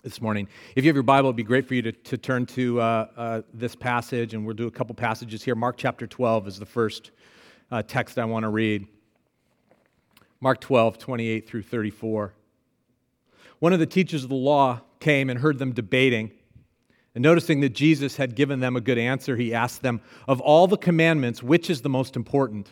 this 0.03 0.19
morning. 0.19 0.47
If 0.75 0.83
you 0.83 0.89
have 0.89 0.95
your 0.95 1.03
Bible, 1.03 1.29
it'd 1.29 1.35
be 1.35 1.43
great 1.43 1.67
for 1.67 1.75
you 1.75 1.83
to, 1.83 1.91
to 1.91 2.17
turn 2.17 2.45
to 2.47 2.81
uh, 2.81 3.07
uh, 3.15 3.41
this 3.53 3.75
passage, 3.75 4.33
and 4.33 4.45
we'll 4.45 4.55
do 4.55 4.67
a 4.67 4.71
couple 4.71 4.95
passages 4.95 5.43
here. 5.43 5.53
Mark 5.55 5.77
chapter 5.77 6.07
12 6.07 6.47
is 6.47 6.59
the 6.59 6.65
first 6.65 7.11
uh, 7.71 7.83
text 7.83 8.17
I 8.17 8.25
want 8.25 8.43
to 8.43 8.49
read. 8.49 8.87
Mark 10.39 10.59
12, 10.59 10.97
28 10.97 11.47
through 11.47 11.61
34. 11.61 12.33
One 13.59 13.73
of 13.73 13.79
the 13.79 13.85
teachers 13.85 14.23
of 14.23 14.29
the 14.29 14.35
law 14.35 14.81
came 14.99 15.29
and 15.29 15.39
heard 15.39 15.59
them 15.59 15.71
debating. 15.71 16.31
And 17.13 17.21
noticing 17.21 17.59
that 17.61 17.69
Jesus 17.69 18.15
had 18.15 18.35
given 18.35 18.61
them 18.61 18.75
a 18.75 18.81
good 18.81 18.97
answer, 18.97 19.35
he 19.35 19.53
asked 19.53 19.81
them, 19.81 20.01
Of 20.27 20.39
all 20.39 20.67
the 20.67 20.77
commandments, 20.77 21.43
which 21.43 21.69
is 21.69 21.81
the 21.81 21.89
most 21.89 22.15
important? 22.15 22.69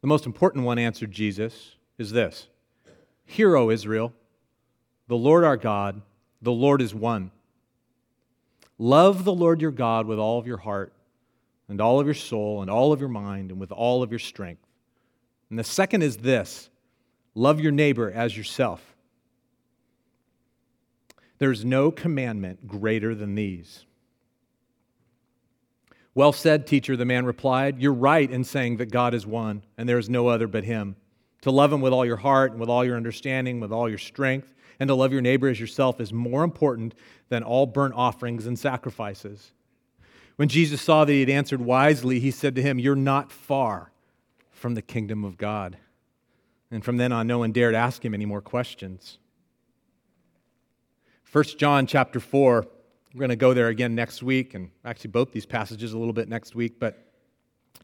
The 0.00 0.06
most 0.06 0.26
important 0.26 0.64
one, 0.64 0.78
answered 0.78 1.10
Jesus, 1.10 1.74
is 1.98 2.12
this 2.12 2.48
Hear, 3.26 3.56
O 3.56 3.70
Israel, 3.70 4.12
the 5.06 5.16
Lord 5.16 5.44
our 5.44 5.56
God, 5.56 6.00
the 6.40 6.52
Lord 6.52 6.80
is 6.80 6.94
one. 6.94 7.30
Love 8.78 9.24
the 9.24 9.34
Lord 9.34 9.60
your 9.60 9.72
God 9.72 10.06
with 10.06 10.18
all 10.18 10.38
of 10.38 10.46
your 10.46 10.58
heart, 10.58 10.92
and 11.68 11.80
all 11.80 12.00
of 12.00 12.06
your 12.06 12.14
soul, 12.14 12.62
and 12.62 12.70
all 12.70 12.92
of 12.92 13.00
your 13.00 13.08
mind, 13.08 13.50
and 13.50 13.60
with 13.60 13.72
all 13.72 14.02
of 14.02 14.10
your 14.10 14.20
strength. 14.20 14.62
And 15.50 15.58
the 15.58 15.64
second 15.64 16.02
is 16.02 16.18
this 16.18 16.70
love 17.34 17.60
your 17.60 17.72
neighbor 17.72 18.10
as 18.10 18.36
yourself. 18.36 18.94
There's 21.38 21.64
no 21.64 21.90
commandment 21.90 22.66
greater 22.66 23.14
than 23.14 23.34
these. 23.34 23.84
Well 26.14 26.32
said, 26.32 26.66
teacher, 26.66 26.96
the 26.96 27.04
man 27.04 27.24
replied. 27.24 27.80
You're 27.80 27.92
right 27.92 28.28
in 28.28 28.42
saying 28.42 28.78
that 28.78 28.90
God 28.90 29.14
is 29.14 29.24
one, 29.24 29.62
and 29.76 29.88
there 29.88 29.98
is 29.98 30.10
no 30.10 30.26
other 30.26 30.48
but 30.48 30.64
him. 30.64 30.96
To 31.42 31.52
love 31.52 31.72
him 31.72 31.80
with 31.80 31.92
all 31.92 32.04
your 32.04 32.16
heart, 32.16 32.50
and 32.50 32.60
with 32.60 32.68
all 32.68 32.84
your 32.84 32.96
understanding, 32.96 33.60
with 33.60 33.70
all 33.70 33.88
your 33.88 33.98
strength, 33.98 34.52
and 34.80 34.88
to 34.88 34.94
love 34.94 35.12
your 35.12 35.20
neighbor 35.20 35.48
as 35.48 35.60
yourself 35.60 36.00
is 36.00 36.12
more 36.12 36.42
important 36.42 36.94
than 37.28 37.44
all 37.44 37.66
burnt 37.66 37.94
offerings 37.94 38.46
and 38.46 38.58
sacrifices. 38.58 39.52
When 40.34 40.48
Jesus 40.48 40.82
saw 40.82 41.04
that 41.04 41.12
he 41.12 41.20
had 41.20 41.30
answered 41.30 41.60
wisely, 41.60 42.20
he 42.20 42.30
said 42.30 42.54
to 42.56 42.62
him, 42.62 42.78
You're 42.78 42.96
not 42.96 43.30
far 43.30 43.92
from 44.50 44.74
the 44.74 44.82
kingdom 44.82 45.24
of 45.24 45.38
God. 45.38 45.76
And 46.70 46.84
from 46.84 46.96
then 46.96 47.12
on, 47.12 47.26
no 47.26 47.38
one 47.38 47.52
dared 47.52 47.74
ask 47.74 48.04
him 48.04 48.14
any 48.14 48.26
more 48.26 48.40
questions. 48.40 49.18
1 51.30 51.44
John 51.58 51.86
chapter 51.86 52.20
4, 52.20 52.66
we're 53.14 53.18
going 53.18 53.28
to 53.28 53.36
go 53.36 53.52
there 53.52 53.68
again 53.68 53.94
next 53.94 54.22
week, 54.22 54.54
and 54.54 54.70
actually 54.84 55.10
both 55.10 55.30
these 55.30 55.44
passages 55.44 55.92
a 55.92 55.98
little 55.98 56.14
bit 56.14 56.28
next 56.28 56.54
week, 56.54 56.80
but 56.80 57.06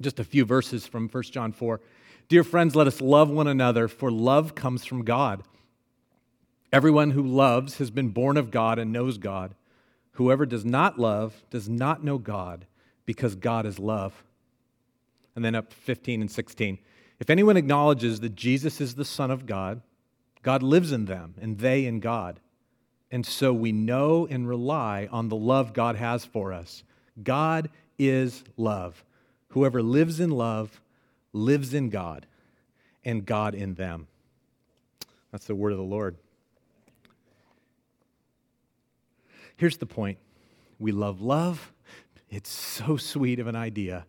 just 0.01 0.19
a 0.19 0.25
few 0.25 0.45
verses 0.47 0.87
from 0.87 1.09
1 1.09 1.23
John 1.25 1.53
4. 1.53 1.81
Dear 2.29 2.43
friends, 2.43 2.75
let 2.75 2.87
us 2.87 3.03
love 3.03 3.29
one 3.29 3.47
another, 3.47 3.87
for 3.87 4.11
love 4.11 4.55
comes 4.55 4.87
from 4.87 5.05
God. 5.05 5.43
Everyone 6.73 7.11
who 7.11 7.23
loves 7.23 7.77
has 7.79 7.91
been 7.91 8.09
born 8.09 8.39
of 8.39 8.51
God 8.51 8.79
and 8.79 8.93
knows 8.93 9.19
God. 9.19 9.55
Whoever 10.13 10.47
does 10.47 10.65
not 10.65 10.99
love 10.99 11.45
does 11.51 11.69
not 11.69 12.03
know 12.03 12.17
God, 12.17 12.67
because 13.05 13.35
God 13.35 13.67
is 13.67 13.79
love 13.79 14.25
and 15.37 15.45
then 15.45 15.55
up 15.55 15.73
15 15.73 16.21
and 16.21 16.31
16. 16.31 16.79
If 17.19 17.31
anyone 17.31 17.57
acknowledges 17.57 18.21
that 18.21 18.35
Jesus 18.35 18.81
is 18.81 18.95
the 18.95 19.05
Son 19.05 19.31
of 19.31 19.47
God, 19.47 19.83
God 20.43 20.63
lives 20.63 20.93
in 20.93 21.07
them, 21.07 21.35
and 21.41 21.59
they 21.59 21.87
in 21.87 22.01
God. 22.01 22.41
And 23.15 23.25
so 23.25 23.53
we 23.53 23.71
know 23.71 24.27
and 24.29 24.49
rely 24.49 25.09
on 25.13 25.29
the 25.29 25.37
love 25.37 25.73
God 25.73 25.95
has 25.95 26.25
for 26.25 26.53
us. 26.53 26.83
God 27.23 27.71
is 27.97 28.43
love. 28.57 29.05
Whoever 29.51 29.85
lives 29.85 30.19
in 30.19 30.31
love 30.31 30.81
lives 31.33 31.75
in 31.75 31.91
God, 31.91 32.27
and 33.05 33.25
God 33.25 33.55
in 33.55 33.75
them. 33.75 34.09
That's 35.31 35.47
the 35.47 35.55
word 35.55 35.71
of 35.71 35.79
the 35.79 35.85
Lord. 35.85 36.17
Here's 39.59 39.77
the 39.77 39.87
point 39.87 40.19
we 40.81 40.91
love 40.91 41.23
love. 41.23 41.73
It's 42.31 42.51
so 42.51 42.97
sweet 42.97 43.39
of 43.39 43.47
an 43.47 43.55
idea 43.55 44.07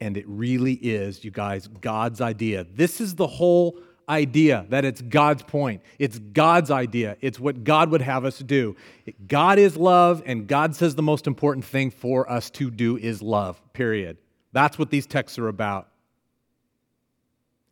and 0.00 0.16
it 0.16 0.28
really 0.28 0.74
is, 0.74 1.24
you 1.24 1.32
guys, 1.32 1.66
God's 1.66 2.20
idea. 2.20 2.62
This 2.72 3.00
is 3.00 3.16
the 3.16 3.26
whole 3.26 3.80
idea 4.08 4.66
that 4.70 4.84
it's 4.84 5.00
God's 5.02 5.42
point. 5.42 5.82
It's 5.98 6.18
God's 6.18 6.70
idea. 6.70 7.16
It's 7.20 7.40
what 7.40 7.64
God 7.64 7.90
would 7.90 8.02
have 8.02 8.24
us 8.24 8.38
do. 8.38 8.76
God 9.26 9.58
is 9.58 9.76
love, 9.76 10.22
and 10.26 10.46
God 10.46 10.74
says 10.74 10.94
the 10.94 11.02
most 11.02 11.26
important 11.26 11.64
thing 11.64 11.90
for 11.90 12.30
us 12.30 12.50
to 12.50 12.70
do 12.70 12.96
is 12.96 13.22
love, 13.22 13.60
period. 13.72 14.18
That's 14.52 14.78
what 14.78 14.90
these 14.90 15.06
texts 15.06 15.38
are 15.38 15.48
about. 15.48 15.88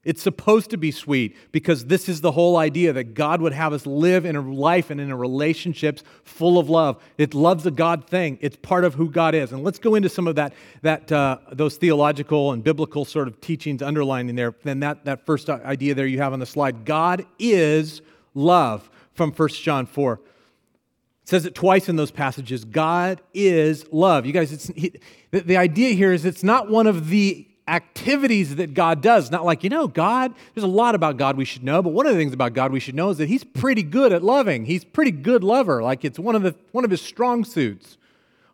It's 0.04 0.20
supposed 0.20 0.70
to 0.70 0.76
be 0.76 0.90
sweet 0.90 1.36
because 1.52 1.86
this 1.86 2.08
is 2.08 2.20
the 2.20 2.32
whole 2.32 2.56
idea 2.56 2.92
that 2.92 3.14
God 3.14 3.40
would 3.40 3.52
have 3.52 3.72
us 3.72 3.86
live 3.86 4.24
in 4.24 4.34
a 4.34 4.40
life 4.40 4.90
and 4.90 5.00
in 5.00 5.12
a 5.12 5.16
relationships 5.16 6.02
full 6.24 6.58
of 6.58 6.68
love. 6.68 7.00
It 7.18 7.34
love's 7.34 7.66
a 7.66 7.70
God 7.70 8.08
thing. 8.08 8.36
It's 8.40 8.56
part 8.56 8.84
of 8.84 8.94
who 8.94 9.08
God 9.08 9.36
is. 9.36 9.52
And 9.52 9.62
let's 9.62 9.78
go 9.78 9.94
into 9.94 10.08
some 10.08 10.26
of 10.26 10.34
that, 10.34 10.54
that 10.82 11.12
uh, 11.12 11.38
those 11.52 11.76
theological 11.76 12.50
and 12.50 12.64
biblical 12.64 13.04
sort 13.04 13.28
of 13.28 13.40
teachings 13.40 13.80
underlining 13.80 14.34
there. 14.34 14.56
Then 14.64 14.80
that, 14.80 15.04
that 15.04 15.24
first 15.24 15.48
idea 15.48 15.94
there 15.94 16.06
you 16.06 16.18
have 16.18 16.32
on 16.32 16.40
the 16.40 16.46
slide. 16.46 16.84
God 16.84 17.24
is 17.38 18.02
love 18.34 18.90
from 19.14 19.30
1 19.30 19.48
John 19.50 19.86
4. 19.86 20.14
It 20.14 21.28
says 21.28 21.46
it 21.46 21.54
twice 21.54 21.88
in 21.88 21.94
those 21.94 22.10
passages. 22.10 22.64
God 22.64 23.20
is 23.32 23.86
love. 23.92 24.26
You 24.26 24.32
guys, 24.32 24.52
it's, 24.52 24.66
he, 24.66 24.94
the, 25.30 25.42
the 25.42 25.56
idea 25.56 25.94
here 25.94 26.12
is 26.12 26.24
it's 26.24 26.42
not 26.42 26.68
one 26.68 26.88
of 26.88 27.08
the 27.08 27.46
activities 27.68 28.56
that 28.56 28.74
God 28.74 29.00
does. 29.00 29.30
Not 29.30 29.44
like, 29.44 29.62
you 29.62 29.70
know, 29.70 29.86
God, 29.86 30.34
there's 30.54 30.64
a 30.64 30.68
lot 30.68 30.94
about 30.94 31.16
God 31.16 31.36
we 31.36 31.44
should 31.44 31.62
know, 31.62 31.80
but 31.82 31.90
one 31.90 32.06
of 32.06 32.12
the 32.12 32.18
things 32.18 32.32
about 32.32 32.54
God 32.54 32.72
we 32.72 32.80
should 32.80 32.94
know 32.94 33.10
is 33.10 33.18
that 33.18 33.28
he's 33.28 33.44
pretty 33.44 33.82
good 33.82 34.12
at 34.12 34.22
loving. 34.22 34.64
He's 34.64 34.84
pretty 34.84 35.12
good 35.12 35.44
lover. 35.44 35.82
Like 35.82 36.04
it's 36.04 36.18
one 36.18 36.34
of 36.34 36.42
the 36.42 36.54
one 36.72 36.84
of 36.84 36.90
his 36.90 37.00
strong 37.00 37.44
suits. 37.44 37.98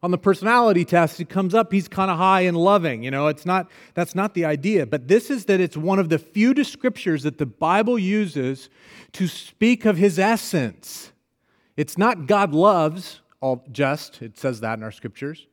on 0.03 0.11
the 0.11 0.19
personality 0.19 0.85
test, 0.85 1.21
it 1.21 1.29
comes 1.29 1.55
up 1.55 1.73
he's 1.73 1.89
kind 1.89 2.11
of 2.11 2.19
high 2.19 2.43
and 2.43 2.57
loving. 2.57 3.03
You 3.03 3.11
know, 3.11 3.27
it's 3.27 3.45
not, 3.45 3.71
that's 3.95 4.15
not 4.15 4.35
the 4.35 4.45
idea. 4.45 4.87
But 4.87 5.09
this 5.09 5.31
is 5.31 5.47
that 5.47 5.61
it's 5.61 5.77
one 5.77 5.99
of 5.99 6.09
the 6.09 6.19
few 6.19 6.55
scriptures 6.65 7.25
that 7.25 7.39
the 7.39 7.47
Bible 7.47 7.99
uses 7.99 8.69
to 9.13 9.27
speak 9.27 9.85
of 9.85 9.97
his 9.97 10.19
essence. 10.19 11.13
It's 11.77 11.99
not 11.99 12.27
God 12.27 12.53
loves 12.53 13.21
all 13.41 13.65
just, 13.71 14.23
it 14.23 14.39
says 14.39 14.61
that 14.61 14.79
in 14.79 14.85
our 14.85 14.93
scriptures. 14.93 15.47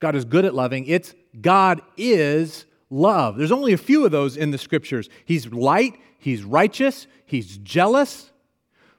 God 0.00 0.16
is 0.16 0.24
good 0.24 0.44
at 0.44 0.54
loving. 0.54 0.86
It's 0.86 1.14
God 1.40 1.82
is 1.96 2.66
love. 2.90 3.36
There's 3.36 3.52
only 3.52 3.72
a 3.72 3.78
few 3.78 4.04
of 4.04 4.10
those 4.10 4.36
in 4.36 4.50
the 4.50 4.58
scriptures. 4.58 5.08
He's 5.24 5.52
light, 5.52 5.94
he's 6.18 6.42
righteous, 6.42 7.06
he's 7.24 7.56
jealous, 7.58 8.30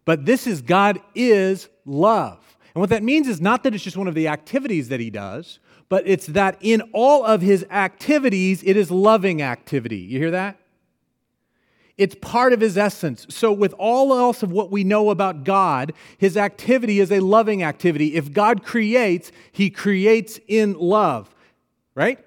but 0.06 0.26
this 0.26 0.48
is 0.48 0.62
God 0.62 1.00
is 1.14 1.70
love. 1.86 2.58
And 2.74 2.80
what 2.80 2.90
that 2.90 3.04
means 3.04 3.28
is 3.28 3.42
not 3.42 3.64
that 3.64 3.76
it's 3.76 3.84
just 3.84 3.98
one 3.98 4.08
of 4.08 4.16
the 4.16 4.30
activities 4.30 4.90
that 4.90 5.00
he 5.00 5.10
does, 5.10 5.60
but 5.90 6.04
it's 6.08 6.28
that 6.28 6.58
in 6.62 6.82
all 6.94 7.26
of 7.26 7.42
his 7.42 7.66
activities, 7.70 8.64
it 8.64 8.78
is 8.78 8.90
loving 8.90 9.42
activity. 9.42 9.98
You 9.98 10.20
hear 10.20 10.32
that? 10.32 10.58
It's 11.98 12.16
part 12.16 12.54
of 12.54 12.62
his 12.62 12.78
essence. 12.78 13.28
So, 13.30 13.52
with 13.52 13.74
all 13.78 14.18
else 14.18 14.42
of 14.42 14.52
what 14.52 14.72
we 14.72 14.84
know 14.86 15.10
about 15.10 15.44
God, 15.44 15.94
his 16.18 16.38
activity 16.38 17.00
is 17.00 17.12
a 17.12 17.20
loving 17.20 17.62
activity. 17.62 18.16
If 18.16 18.32
God 18.32 18.64
creates, 18.64 19.32
he 19.52 19.70
creates 19.70 20.40
in 20.48 20.74
love, 20.74 21.36
right? 21.94 22.18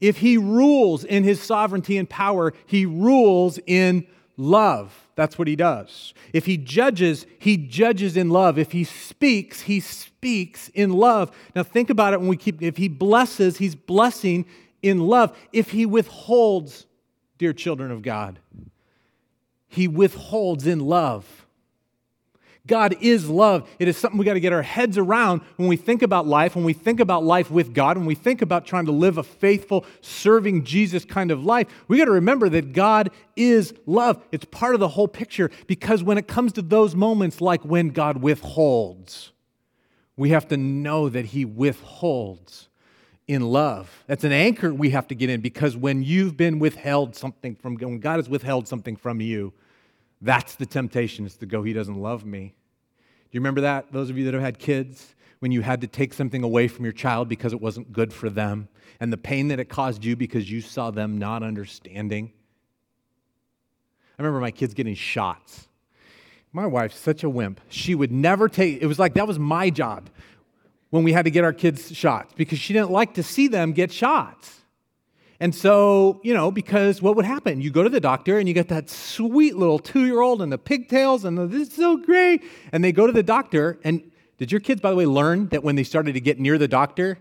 If 0.00 0.18
he 0.18 0.36
rules 0.36 1.04
in 1.04 1.24
his 1.24 1.42
sovereignty 1.42 1.96
and 1.96 2.08
power, 2.08 2.52
he 2.66 2.86
rules 2.86 3.58
in 3.66 4.06
love. 4.36 5.08
That's 5.16 5.38
what 5.38 5.46
he 5.46 5.56
does. 5.56 6.12
If 6.32 6.46
he 6.46 6.56
judges, 6.56 7.26
he 7.38 7.56
judges 7.56 8.16
in 8.16 8.30
love. 8.30 8.58
If 8.58 8.72
he 8.72 8.84
speaks, 8.84 9.62
he 9.62 9.80
speaks 9.80 10.68
in 10.70 10.92
love. 10.92 11.30
Now 11.54 11.62
think 11.62 11.90
about 11.90 12.12
it 12.12 12.20
when 12.20 12.28
we 12.28 12.36
keep 12.36 12.60
if 12.60 12.76
he 12.76 12.88
blesses, 12.88 13.58
he's 13.58 13.76
blessing 13.76 14.46
in 14.82 14.98
love. 14.98 15.36
If 15.52 15.70
he 15.70 15.86
withholds, 15.86 16.86
dear 17.38 17.52
children 17.52 17.90
of 17.90 18.02
God, 18.02 18.40
he 19.68 19.86
withholds 19.88 20.66
in 20.66 20.80
love. 20.80 21.43
God 22.66 22.96
is 23.00 23.28
love. 23.28 23.68
It 23.78 23.88
is 23.88 23.96
something 23.98 24.18
we 24.18 24.24
got 24.24 24.34
to 24.34 24.40
get 24.40 24.52
our 24.52 24.62
heads 24.62 24.96
around 24.96 25.42
when 25.56 25.68
we 25.68 25.76
think 25.76 26.00
about 26.00 26.26
life, 26.26 26.56
when 26.56 26.64
we 26.64 26.72
think 26.72 26.98
about 26.98 27.22
life 27.22 27.50
with 27.50 27.74
God, 27.74 27.98
when 27.98 28.06
we 28.06 28.14
think 28.14 28.40
about 28.40 28.64
trying 28.64 28.86
to 28.86 28.92
live 28.92 29.18
a 29.18 29.22
faithful, 29.22 29.84
serving 30.00 30.64
Jesus 30.64 31.04
kind 31.04 31.30
of 31.30 31.44
life. 31.44 31.68
We 31.88 31.98
got 31.98 32.06
to 32.06 32.12
remember 32.12 32.48
that 32.48 32.72
God 32.72 33.10
is 33.36 33.74
love. 33.84 34.22
It's 34.32 34.46
part 34.46 34.72
of 34.72 34.80
the 34.80 34.88
whole 34.88 35.08
picture 35.08 35.50
because 35.66 36.02
when 36.02 36.16
it 36.16 36.26
comes 36.26 36.54
to 36.54 36.62
those 36.62 36.94
moments 36.94 37.42
like 37.42 37.62
when 37.64 37.88
God 37.88 38.18
withholds, 38.18 39.32
we 40.16 40.30
have 40.30 40.48
to 40.48 40.56
know 40.56 41.10
that 41.10 41.26
He 41.26 41.44
withholds 41.44 42.68
in 43.28 43.42
love. 43.42 44.04
That's 44.06 44.24
an 44.24 44.32
anchor 44.32 44.72
we 44.72 44.90
have 44.90 45.08
to 45.08 45.14
get 45.14 45.28
in 45.28 45.42
because 45.42 45.76
when 45.76 46.02
you've 46.02 46.36
been 46.36 46.58
withheld 46.58 47.14
something 47.14 47.56
from, 47.56 47.76
when 47.76 47.98
God 47.98 48.16
has 48.16 48.28
withheld 48.28 48.68
something 48.68 48.96
from 48.96 49.20
you, 49.20 49.52
that's 50.20 50.56
the 50.56 50.66
temptation 50.66 51.26
is 51.26 51.36
to 51.38 51.46
go, 51.46 51.62
He 51.62 51.72
doesn't 51.72 52.00
love 52.00 52.24
me. 52.24 52.54
Do 53.30 53.36
you 53.36 53.40
remember 53.40 53.62
that? 53.62 53.92
Those 53.92 54.10
of 54.10 54.18
you 54.18 54.24
that 54.26 54.34
have 54.34 54.42
had 54.42 54.58
kids, 54.58 55.14
when 55.44 55.52
you 55.52 55.60
had 55.60 55.82
to 55.82 55.86
take 55.86 56.14
something 56.14 56.42
away 56.42 56.68
from 56.68 56.86
your 56.86 56.92
child 56.94 57.28
because 57.28 57.52
it 57.52 57.60
wasn't 57.60 57.92
good 57.92 58.14
for 58.14 58.30
them, 58.30 58.66
and 58.98 59.12
the 59.12 59.18
pain 59.18 59.48
that 59.48 59.60
it 59.60 59.68
caused 59.68 60.02
you 60.02 60.16
because 60.16 60.50
you 60.50 60.62
saw 60.62 60.90
them 60.90 61.18
not 61.18 61.42
understanding. 61.42 62.32
I 64.18 64.22
remember 64.22 64.40
my 64.40 64.50
kids 64.50 64.72
getting 64.72 64.94
shots. 64.94 65.68
My 66.50 66.66
wife's 66.66 66.98
such 66.98 67.24
a 67.24 67.28
wimp. 67.28 67.60
She 67.68 67.94
would 67.94 68.10
never 68.10 68.48
take, 68.48 68.80
it 68.80 68.86
was 68.86 68.98
like 68.98 69.12
that 69.14 69.28
was 69.28 69.38
my 69.38 69.68
job 69.68 70.08
when 70.88 71.04
we 71.04 71.12
had 71.12 71.26
to 71.26 71.30
get 71.30 71.44
our 71.44 71.52
kids 71.52 71.94
shots 71.94 72.32
because 72.34 72.58
she 72.58 72.72
didn't 72.72 72.90
like 72.90 73.12
to 73.12 73.22
see 73.22 73.46
them 73.46 73.72
get 73.72 73.92
shots. 73.92 74.60
And 75.40 75.54
so, 75.54 76.20
you 76.22 76.32
know, 76.32 76.50
because 76.50 77.02
what 77.02 77.16
would 77.16 77.24
happen? 77.24 77.60
You 77.60 77.70
go 77.70 77.82
to 77.82 77.88
the 77.88 78.00
doctor 78.00 78.38
and 78.38 78.46
you 78.46 78.54
get 78.54 78.68
that 78.68 78.88
sweet 78.88 79.56
little 79.56 79.78
two 79.78 80.06
year 80.06 80.20
old 80.20 80.40
and 80.40 80.52
the 80.52 80.58
pigtails 80.58 81.24
and 81.24 81.36
the, 81.36 81.46
this 81.46 81.68
is 81.68 81.74
so 81.74 81.96
great. 81.96 82.42
And 82.72 82.84
they 82.84 82.92
go 82.92 83.06
to 83.06 83.12
the 83.12 83.22
doctor. 83.22 83.78
And 83.82 84.10
did 84.38 84.52
your 84.52 84.60
kids, 84.60 84.80
by 84.80 84.90
the 84.90 84.96
way, 84.96 85.06
learn 85.06 85.48
that 85.48 85.64
when 85.64 85.76
they 85.76 85.84
started 85.84 86.12
to 86.14 86.20
get 86.20 86.38
near 86.38 86.56
the 86.56 86.68
doctor, 86.68 87.18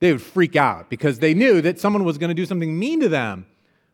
they 0.00 0.12
would 0.12 0.22
freak 0.22 0.56
out 0.56 0.90
because 0.90 1.20
they 1.20 1.32
knew 1.32 1.60
that 1.62 1.78
someone 1.78 2.04
was 2.04 2.18
going 2.18 2.28
to 2.28 2.34
do 2.34 2.46
something 2.46 2.76
mean 2.78 3.00
to 3.00 3.08
them? 3.08 3.46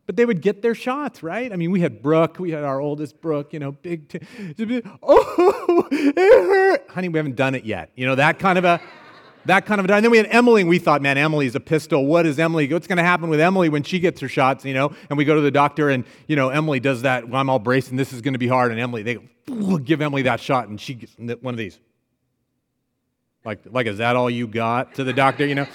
But 0.07 0.17
they 0.17 0.25
would 0.25 0.41
get 0.43 0.63
their 0.63 0.75
shots, 0.75 1.23
right? 1.23 1.53
I 1.53 1.57
mean, 1.57 1.71
we 1.71 1.81
had 1.81 2.03
Brooke, 2.03 2.41
we 2.41 2.51
had 2.51 2.65
our 2.65 2.81
oldest 2.81 3.21
Brooke, 3.21 3.53
you 3.53 3.61
know, 3.61 3.71
big, 3.71 4.09
t- 4.09 4.19
oh, 5.03 5.89
it 5.93 6.17
hurt. 6.17 6.91
Honey, 6.91 7.09
we 7.09 7.19
haven't 7.19 7.37
done 7.37 7.55
it 7.55 7.65
yet. 7.65 7.91
You 7.95 8.07
know, 8.07 8.17
that 8.17 8.41
kind 8.41 8.59
of 8.59 8.65
a 8.65 8.81
that 9.47 9.67
kind 9.67 9.81
of 9.81 9.89
a 9.89 9.95
and 9.95 10.05
then 10.05 10.11
we 10.11 10.19
had 10.19 10.27
emily 10.31 10.61
and 10.61 10.71
we 10.71 10.79
thought 10.79 11.03
man 11.03 11.17
emily's 11.17 11.55
a 11.55 11.61
pistol. 11.61 12.07
What 12.07 12.27
is 12.27 12.39
emily 12.39 12.73
what's 12.73 12.87
going 12.87 12.99
to 12.99 13.05
happen 13.05 13.31
with 13.31 13.41
emily 13.41 13.69
when 13.69 13.83
she 13.83 13.99
gets 13.99 14.21
her 14.21 14.29
shots 14.29 14.65
you 14.65 14.75
know? 14.75 14.93
And 15.09 15.17
we 15.17 15.25
go 15.25 15.35
to 15.35 15.41
the 15.41 15.51
doctor 15.51 15.89
and 15.91 16.05
you 16.27 16.37
know 16.37 16.51
emily 16.51 16.81
does 16.81 17.03
that 17.03 17.29
well, 17.29 17.41
i'm 17.41 17.49
all 17.49 17.59
braced 17.59 17.91
and 17.91 17.99
this 17.99 18.13
is 18.13 18.21
going 18.21 18.35
to 18.35 18.39
be 18.39 18.49
hard 18.49 18.71
and 18.71 18.81
emily 18.81 19.03
they 19.03 19.19
give 19.85 20.01
emily 20.01 20.23
that 20.23 20.41
shot 20.41 20.69
and 20.69 20.81
she 20.81 20.95
gets 20.95 21.15
one 21.41 21.55
of 21.55 21.59
these. 21.59 21.79
Like 23.45 23.61
like 23.67 23.87
is 23.87 23.99
that 23.99 24.17
all 24.17 24.31
you 24.31 24.47
got? 24.47 24.95
to 24.95 25.05
the 25.05 25.13
doctor 25.13 25.47
you 25.47 25.55
know? 25.55 25.67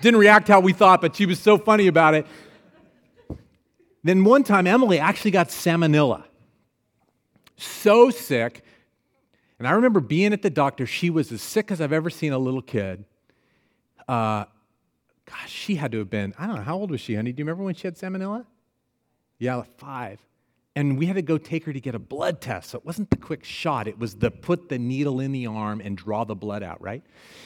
Didn't 0.00 0.20
react 0.20 0.48
how 0.48 0.60
we 0.60 0.72
thought 0.72 1.00
but 1.00 1.16
she 1.16 1.26
was 1.26 1.40
so 1.40 1.58
funny 1.58 1.86
about 1.86 2.14
it. 2.14 2.26
Then 4.04 4.24
one 4.24 4.44
time 4.44 4.66
emily 4.66 4.98
actually 4.98 5.32
got 5.32 5.48
salmonella. 5.48 6.24
So 7.56 8.10
sick 8.10 8.64
and 9.60 9.68
I 9.68 9.72
remember 9.72 10.00
being 10.00 10.32
at 10.32 10.40
the 10.40 10.48
doctor. 10.48 10.86
She 10.86 11.10
was 11.10 11.30
as 11.30 11.42
sick 11.42 11.70
as 11.70 11.82
I've 11.82 11.92
ever 11.92 12.08
seen 12.08 12.32
a 12.32 12.38
little 12.38 12.62
kid. 12.62 13.04
Uh, 14.08 14.46
gosh, 15.26 15.50
she 15.50 15.74
had 15.74 15.92
to 15.92 15.98
have 15.98 16.08
been, 16.08 16.32
I 16.38 16.46
don't 16.46 16.56
know, 16.56 16.62
how 16.62 16.76
old 16.76 16.90
was 16.90 17.02
she, 17.02 17.14
honey? 17.14 17.30
Do 17.32 17.40
you 17.40 17.44
remember 17.44 17.64
when 17.64 17.74
she 17.74 17.86
had 17.86 17.96
salmonella? 17.96 18.46
Yeah, 19.38 19.56
like 19.56 19.78
five. 19.78 20.18
And 20.74 20.98
we 20.98 21.04
had 21.04 21.16
to 21.16 21.22
go 21.22 21.36
take 21.36 21.66
her 21.66 21.74
to 21.74 21.80
get 21.80 21.94
a 21.94 21.98
blood 21.98 22.40
test. 22.40 22.70
So 22.70 22.78
it 22.78 22.86
wasn't 22.86 23.10
the 23.10 23.18
quick 23.18 23.44
shot, 23.44 23.86
it 23.86 23.98
was 23.98 24.14
the 24.14 24.30
put 24.30 24.70
the 24.70 24.78
needle 24.78 25.20
in 25.20 25.30
the 25.30 25.46
arm 25.46 25.82
and 25.84 25.94
draw 25.94 26.24
the 26.24 26.34
blood 26.34 26.62
out, 26.62 26.80
right? 26.80 27.02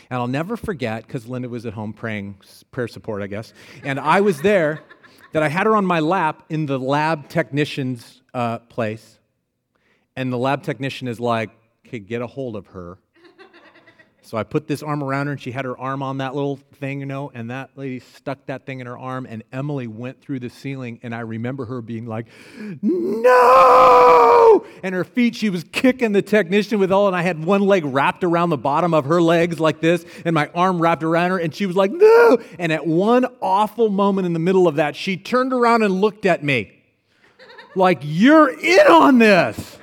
And 0.08 0.20
I'll 0.20 0.28
never 0.28 0.56
forget, 0.56 1.04
because 1.06 1.26
Linda 1.26 1.48
was 1.48 1.66
at 1.66 1.72
home 1.72 1.92
praying, 1.92 2.36
prayer 2.70 2.86
support, 2.86 3.22
I 3.22 3.26
guess, 3.26 3.52
and 3.82 3.98
I 3.98 4.20
was 4.20 4.40
there, 4.40 4.82
that 5.32 5.42
I 5.42 5.48
had 5.48 5.66
her 5.66 5.74
on 5.74 5.84
my 5.84 5.98
lap 5.98 6.44
in 6.48 6.66
the 6.66 6.78
lab 6.78 7.28
technician's 7.28 8.22
uh, 8.32 8.60
place. 8.60 9.18
And 10.14 10.32
the 10.32 10.38
lab 10.38 10.62
technician 10.62 11.08
is 11.08 11.18
like, 11.18 11.50
could 11.88 12.06
get 12.06 12.22
a 12.22 12.26
hold 12.26 12.56
of 12.56 12.68
her. 12.68 12.98
So 14.24 14.38
I 14.38 14.42
put 14.42 14.66
this 14.66 14.82
arm 14.82 15.04
around 15.04 15.26
her, 15.26 15.32
and 15.32 15.40
she 15.40 15.50
had 15.50 15.66
her 15.66 15.78
arm 15.78 16.02
on 16.02 16.16
that 16.18 16.34
little 16.34 16.56
thing, 16.56 17.00
you 17.00 17.06
know, 17.06 17.30
and 17.34 17.50
that 17.50 17.76
lady 17.76 18.00
stuck 18.00 18.46
that 18.46 18.64
thing 18.64 18.80
in 18.80 18.86
her 18.86 18.96
arm, 18.96 19.26
and 19.28 19.44
Emily 19.52 19.86
went 19.86 20.22
through 20.22 20.40
the 20.40 20.48
ceiling, 20.48 20.98
and 21.02 21.14
I 21.14 21.20
remember 21.20 21.66
her 21.66 21.82
being 21.82 22.06
like, 22.06 22.28
No! 22.80 24.64
And 24.82 24.94
her 24.94 25.04
feet, 25.04 25.36
she 25.36 25.50
was 25.50 25.62
kicking 25.72 26.12
the 26.12 26.22
technician 26.22 26.78
with 26.78 26.90
all, 26.90 27.06
and 27.06 27.14
I 27.14 27.20
had 27.20 27.44
one 27.44 27.60
leg 27.60 27.84
wrapped 27.84 28.24
around 28.24 28.48
the 28.48 28.56
bottom 28.56 28.94
of 28.94 29.04
her 29.04 29.20
legs 29.20 29.60
like 29.60 29.82
this, 29.82 30.06
and 30.24 30.32
my 30.32 30.48
arm 30.54 30.80
wrapped 30.80 31.02
around 31.02 31.32
her, 31.32 31.38
and 31.38 31.54
she 31.54 31.66
was 31.66 31.76
like, 31.76 31.92
No! 31.92 32.38
And 32.58 32.72
at 32.72 32.86
one 32.86 33.26
awful 33.42 33.90
moment 33.90 34.24
in 34.24 34.32
the 34.32 34.38
middle 34.38 34.66
of 34.66 34.76
that, 34.76 34.96
she 34.96 35.18
turned 35.18 35.52
around 35.52 35.82
and 35.82 36.00
looked 36.00 36.24
at 36.24 36.42
me 36.42 36.80
like, 37.76 37.98
You're 38.00 38.48
in 38.48 38.86
on 38.86 39.18
this. 39.18 39.78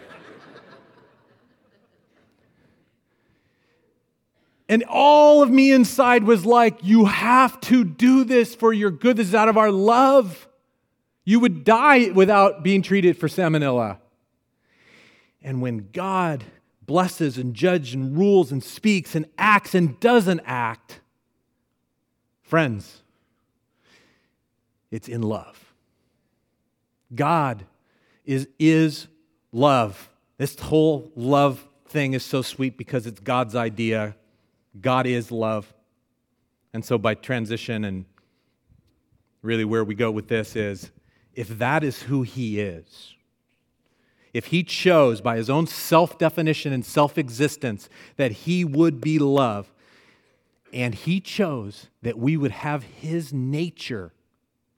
And 4.72 4.86
all 4.88 5.44
of 5.44 5.52
me 5.52 5.74
inside 5.74 6.24
was 6.24 6.46
like, 6.46 6.78
You 6.82 7.04
have 7.04 7.60
to 7.62 7.84
do 7.84 8.24
this 8.24 8.56
for 8.56 8.72
your 8.72 8.90
good. 8.90 9.18
This 9.18 9.28
is 9.28 9.36
out 9.36 9.50
of 9.50 9.58
our 9.58 9.70
love. 9.70 10.48
You 11.26 11.42
would 11.42 11.66
die 11.66 12.10
without 12.12 12.64
being 12.64 12.82
treated 12.82 13.18
for 13.18 13.28
salmonella. 13.28 13.98
And 15.42 15.62
when 15.62 15.90
God 15.92 16.46
blesses 16.86 17.38
and 17.38 17.54
judges 17.54 17.96
and 17.96 18.18
rules 18.18 18.50
and 18.50 18.64
speaks 18.64 19.14
and 19.14 19.26
acts 19.38 19.76
and 19.76 20.00
doesn't 20.00 20.40
act, 20.46 21.02
friends, 22.42 23.02
it's 24.90 25.10
in 25.10 25.22
love. 25.22 25.74
God 27.14 27.66
is, 28.24 28.48
is 28.58 29.08
love. 29.52 30.10
This 30.38 30.58
whole 30.58 31.12
love 31.18 31.68
thing 31.88 32.14
is 32.14 32.24
so 32.24 32.42
sweet 32.42 32.78
because 32.78 33.06
it's 33.06 33.20
God's 33.20 33.54
idea. 33.54 34.16
God 34.80 35.06
is 35.06 35.32
love. 35.32 35.74
And 36.74 36.86
so, 36.86 36.98
by 36.98 37.16
transition, 37.16 37.84
and 37.84 38.06
really 39.42 39.66
where 39.66 39.84
we 39.84 39.96
go 39.96 40.12
with 40.12 40.28
this 40.28 40.56
is 40.56 40.92
if 41.34 41.48
that 41.60 41.84
is 41.84 42.04
who 42.04 42.22
He 42.22 42.60
is, 42.60 43.16
if 44.34 44.48
He 44.48 44.64
chose 44.64 45.22
by 45.22 45.36
His 45.38 45.50
own 45.50 45.68
self 45.68 46.18
definition 46.18 46.72
and 46.72 46.86
self 46.86 47.18
existence 47.18 47.90
that 48.16 48.32
He 48.32 48.64
would 48.64 49.02
be 49.02 49.20
love, 49.20 49.72
and 50.72 50.96
He 50.96 51.20
chose 51.20 51.88
that 52.02 52.18
we 52.18 52.38
would 52.38 52.52
have 52.52 52.84
His 52.84 53.34
nature, 53.34 54.14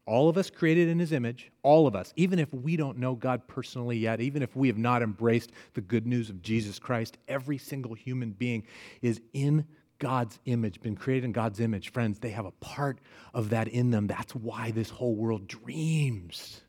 all 0.05 0.29
of 0.29 0.37
us 0.37 0.49
created 0.49 0.89
in 0.89 0.97
His 0.97 1.11
image, 1.11 1.51
all 1.61 1.85
of 1.85 1.95
us, 1.95 2.11
even 2.15 2.39
if 2.39 2.51
we 2.51 2.75
don't 2.75 2.97
know 2.97 3.13
God 3.13 3.47
personally 3.47 3.97
yet, 3.97 4.19
even 4.19 4.41
if 4.41 4.55
we 4.55 4.67
have 4.67 4.77
not 4.77 5.03
embraced 5.03 5.51
the 5.75 5.81
good 5.81 6.07
news 6.07 6.29
of 6.29 6.41
Jesus 6.41 6.79
Christ, 6.79 7.17
every 7.27 7.59
single 7.59 7.93
human 7.93 8.31
being 8.31 8.63
is 9.01 9.21
in 9.33 9.65
God's 10.03 10.37
image, 10.43 10.81
been 10.81 10.97
created 10.97 11.23
in 11.23 11.31
God's 11.31 11.61
image, 11.61 11.93
friends, 11.93 12.19
they 12.19 12.31
have 12.31 12.45
a 12.45 12.51
part 12.51 12.99
of 13.33 13.51
that 13.51 13.69
in 13.69 13.89
them. 13.89 14.05
That's 14.05 14.35
why 14.35 14.71
this 14.71 14.89
whole 14.89 15.15
world 15.15 15.47
dreams 15.47 16.59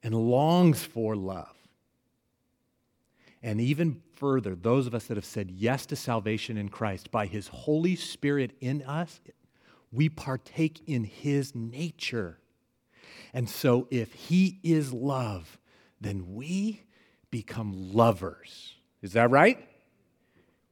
and 0.00 0.14
longs 0.14 0.84
for 0.84 1.16
love. 1.16 1.56
And 3.42 3.60
even 3.60 4.00
further, 4.14 4.54
those 4.54 4.86
of 4.86 4.94
us 4.94 5.06
that 5.06 5.16
have 5.16 5.24
said 5.24 5.50
yes 5.50 5.86
to 5.86 5.96
salvation 5.96 6.56
in 6.56 6.68
Christ, 6.68 7.10
by 7.10 7.26
His 7.26 7.48
Holy 7.48 7.96
Spirit 7.96 8.52
in 8.60 8.82
us, 8.82 9.20
we 9.90 10.08
partake 10.08 10.82
in 10.86 11.02
His 11.02 11.52
nature. 11.56 12.38
And 13.34 13.50
so, 13.50 13.88
if 13.90 14.12
He 14.12 14.60
is 14.62 14.92
love, 14.92 15.58
then 16.00 16.36
we 16.36 16.84
become 17.32 17.92
lovers. 17.92 18.76
Is 19.02 19.14
that 19.14 19.32
right? 19.32 19.68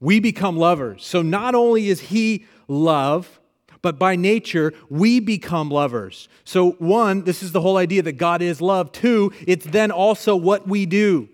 We 0.00 0.18
become 0.18 0.56
lovers. 0.56 1.04
So, 1.04 1.22
not 1.22 1.54
only 1.54 1.88
is 1.88 2.00
He 2.00 2.46
love, 2.68 3.40
but 3.82 3.98
by 3.98 4.16
nature, 4.16 4.72
we 4.88 5.20
become 5.20 5.70
lovers. 5.70 6.28
So, 6.44 6.72
one, 6.72 7.24
this 7.24 7.42
is 7.42 7.52
the 7.52 7.60
whole 7.60 7.76
idea 7.76 8.02
that 8.02 8.12
God 8.12 8.42
is 8.42 8.60
love. 8.60 8.92
Two, 8.92 9.32
it's 9.46 9.66
then 9.66 9.90
also 9.90 10.36
what 10.36 10.66
we 10.66 10.86
do. 10.86 11.28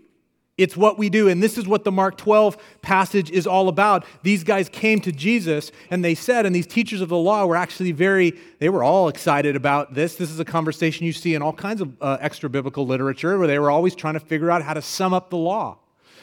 It's 0.58 0.74
what 0.74 0.96
we 0.98 1.10
do. 1.10 1.28
And 1.28 1.42
this 1.42 1.58
is 1.58 1.68
what 1.68 1.84
the 1.84 1.92
Mark 1.92 2.16
12 2.16 2.56
passage 2.80 3.30
is 3.30 3.46
all 3.46 3.68
about. 3.68 4.06
These 4.22 4.42
guys 4.42 4.70
came 4.70 5.00
to 5.02 5.12
Jesus 5.12 5.70
and 5.90 6.02
they 6.02 6.14
said, 6.14 6.46
and 6.46 6.54
these 6.54 6.66
teachers 6.66 7.02
of 7.02 7.10
the 7.10 7.16
law 7.16 7.44
were 7.44 7.56
actually 7.56 7.92
very, 7.92 8.32
they 8.58 8.70
were 8.70 8.82
all 8.82 9.08
excited 9.08 9.54
about 9.54 9.92
this. 9.92 10.16
This 10.16 10.30
is 10.30 10.40
a 10.40 10.46
conversation 10.46 11.04
you 11.04 11.12
see 11.12 11.34
in 11.34 11.42
all 11.42 11.52
kinds 11.52 11.82
of 11.82 11.94
uh, 12.00 12.16
extra 12.20 12.48
biblical 12.48 12.86
literature 12.86 13.36
where 13.38 13.46
they 13.46 13.58
were 13.58 13.70
always 13.70 13.94
trying 13.94 14.14
to 14.14 14.20
figure 14.20 14.50
out 14.50 14.62
how 14.62 14.72
to 14.72 14.80
sum 14.80 15.12
up 15.12 15.28
the 15.28 15.36
law. 15.36 15.78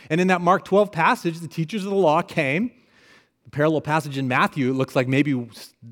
And 0.10 0.22
in 0.22 0.28
that 0.28 0.42
Mark 0.42 0.66
12 0.66 0.92
passage, 0.92 1.39
the 1.39 1.48
teachers 1.48 1.84
of 1.84 1.92
the 1.92 1.98
law 1.98 2.22
came 2.22 2.72
The 3.46 3.50
parallel 3.52 3.82
passage 3.82 4.18
in 4.18 4.28
Matthew, 4.28 4.70
it 4.72 4.74
looks 4.74 4.96
like 4.96 5.08
maybe 5.08 5.50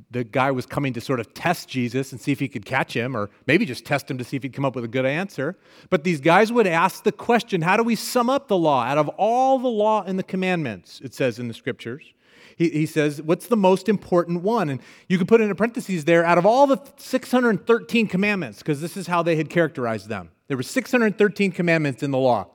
the 0.10 0.24
guy 0.24 0.52
was 0.52 0.65
coming 0.65 0.93
to 0.93 1.02
sort 1.02 1.19
of 1.19 1.34
test 1.34 1.67
Jesus 1.69 2.12
and 2.12 2.19
see 2.19 2.32
if 2.32 2.39
he 2.39 2.47
could 2.47 2.65
catch 2.65 2.93
him, 2.93 3.15
or 3.15 3.30
maybe 3.45 3.65
just 3.65 3.86
test 3.86 4.10
him 4.10 4.17
to 4.17 4.24
see 4.24 4.38
if 4.38 4.43
he'd 4.43 4.54
come 4.54 4.65
up 4.65 4.76
with 4.76 4.84
a 4.84 4.89
good 4.89 5.06
answer. 5.06 5.58
But 5.89 6.04
these 6.04 6.21
guys 6.21 6.52
would 6.52 6.67
ask 6.67 7.04
the 7.04 7.12
question 7.12 7.62
how 7.62 7.78
do 7.78 7.84
we 7.84 7.95
sum 7.95 8.30
up 8.30 8.47
the 8.47 8.58
law? 8.58 8.84
Out 8.84 8.97
of 8.97 9.10
all 9.10 9.60
the 9.60 9.67
law 9.67 10.04
and 10.04 10.17
the 10.17 10.24
commandments, 10.24 11.02
it 11.04 11.13
says 11.13 11.39
in 11.39 11.47
the 11.47 11.54
scriptures, 11.54 12.13
he, 12.62 12.69
he 12.69 12.86
says, 12.86 13.21
what's 13.21 13.47
the 13.47 13.58
most 13.58 13.89
important 13.89 14.43
one? 14.43 14.69
And 14.69 14.82
you 15.10 15.17
could 15.17 15.28
put 15.28 15.41
in 15.41 15.54
parentheses 15.56 16.06
there, 16.06 16.24
out 16.24 16.38
of 16.38 16.45
all 16.45 16.67
the 16.67 16.80
613 16.97 18.08
commandments, 18.08 18.60
because 18.60 18.82
this 18.82 18.95
is 18.95 19.08
how 19.08 19.24
they 19.24 19.36
had 19.36 19.50
characterized 19.50 20.10
them. 20.10 20.30
There 20.47 20.58
were 20.58 20.63
613 20.63 21.52
commandments 21.52 22.04
in 22.04 22.12
the 22.12 22.17
law. 22.17 22.50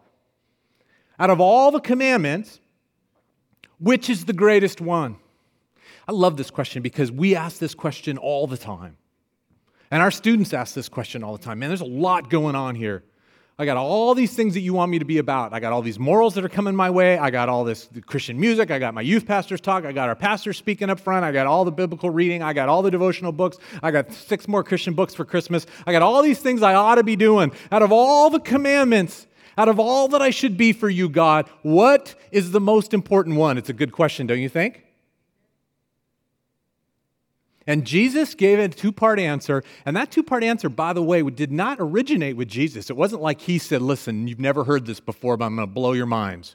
Out 1.19 1.31
of 1.31 1.41
all 1.41 1.71
the 1.71 1.81
commandments, 1.81 2.61
which 3.79 4.11
is 4.11 4.25
the 4.25 4.33
greatest 4.33 4.81
one? 4.81 5.17
I 6.09 6.13
love 6.13 6.37
this 6.37 6.51
question 6.51 6.83
because 6.83 7.11
we 7.11 7.35
ask 7.35 7.59
this 7.59 7.75
question 7.75 8.19
all 8.19 8.47
the 8.47 8.57
time. 8.57 8.97
And 9.91 10.03
our 10.03 10.11
students 10.11 10.53
ask 10.53 10.75
this 10.75 10.89
question 10.89 11.23
all 11.23 11.37
the 11.37 11.43
time. 11.43 11.59
Man, 11.59 11.71
there's 11.71 11.81
a 11.81 11.85
lot 11.85 12.31
going 12.31 12.55
on 12.55 12.75
here. 12.75 13.05
I 13.59 13.65
got 13.65 13.79
all 13.79 14.15
these 14.15 14.35
things 14.35 14.53
that 14.53 14.61
you 14.61 14.75
want 14.75 14.91
me 14.91 14.99
to 14.99 15.07
be 15.07 15.17
about. 15.17 15.55
I 15.55 15.61
got 15.61 15.73
all 15.73 15.81
these 15.81 15.99
morals 15.99 16.35
that 16.35 16.45
are 16.45 16.49
coming 16.49 16.77
my 16.77 16.91
way. 16.91 17.17
I 17.17 17.31
got 17.31 17.49
all 17.49 17.65
this 17.65 17.89
Christian 18.05 18.39
music. 18.39 18.71
I 18.71 18.79
got 18.79 18.93
my 18.93 19.01
youth 19.01 19.27
pastors 19.27 19.63
talk. 19.63 19.87
I 19.87 19.93
got 19.93 20.11
our 20.11 20.15
pastors 20.15 20.59
speaking 20.59 20.91
up 20.91 21.01
front. 21.01 21.25
I 21.25 21.33
got 21.33 21.47
all 21.47 21.65
the 21.65 21.73
biblical 21.73 22.11
reading. 22.11 22.43
I 22.43 22.53
got 22.53 22.69
all 22.69 22.83
the 22.83 22.91
devotional 22.91 23.33
books. 23.33 23.57
I 23.83 23.93
got 23.93 24.13
six 24.13 24.47
more 24.47 24.63
Christian 24.63 24.93
books 24.93 25.15
for 25.15 25.25
Christmas. 25.25 25.65
I 25.87 25.93
got 25.93 26.03
all 26.03 26.23
these 26.23 26.41
things 26.41 26.63
I 26.63 26.75
ought 26.75 26.97
to 26.97 27.03
be 27.03 27.17
doing. 27.17 27.51
Out 27.73 27.81
of 27.81 27.93
all 27.93 28.29
the 28.29 28.41
commandments, 28.41 29.27
out 29.57 29.69
of 29.69 29.79
all 29.79 30.09
that 30.09 30.23
I 30.23 30.31
should 30.31 30.57
be 30.57 30.73
for 30.73 30.89
you, 30.89 31.09
God, 31.09 31.49
what 31.63 32.15
is 32.31 32.51
the 32.51 32.61
most 32.61 32.93
important 32.93 33.37
one? 33.37 33.57
It's 33.57 33.71
a 33.71 33.75
good 33.75 33.93
question, 33.93 34.27
don't 34.27 34.41
you 34.41 34.49
think? 34.49 34.83
And 37.67 37.85
Jesus 37.85 38.35
gave 38.35 38.59
a 38.59 38.69
two 38.69 38.93
part 38.93 39.19
answer. 39.19 39.63
And 39.85 39.97
that 39.97 40.11
two 40.11 40.23
part 40.23 40.45
answer, 40.45 40.69
by 40.69 40.93
the 40.93 41.03
way, 41.03 41.23
did 41.23 41.51
not 41.51 41.79
originate 41.81 42.37
with 42.37 42.49
Jesus. 42.49 42.91
It 42.91 42.97
wasn't 42.97 43.23
like 43.23 43.41
he 43.41 43.59
said, 43.59 43.83
Listen, 43.83 44.29
you've 44.29 44.39
never 44.39 44.65
heard 44.65 44.87
this 44.87 45.01
before, 45.01 45.37
but 45.37 45.47
I'm 45.47 45.57
going 45.57 45.67
to 45.67 45.73
blow 45.73 45.93
your 45.93 46.07
minds. 46.07 46.55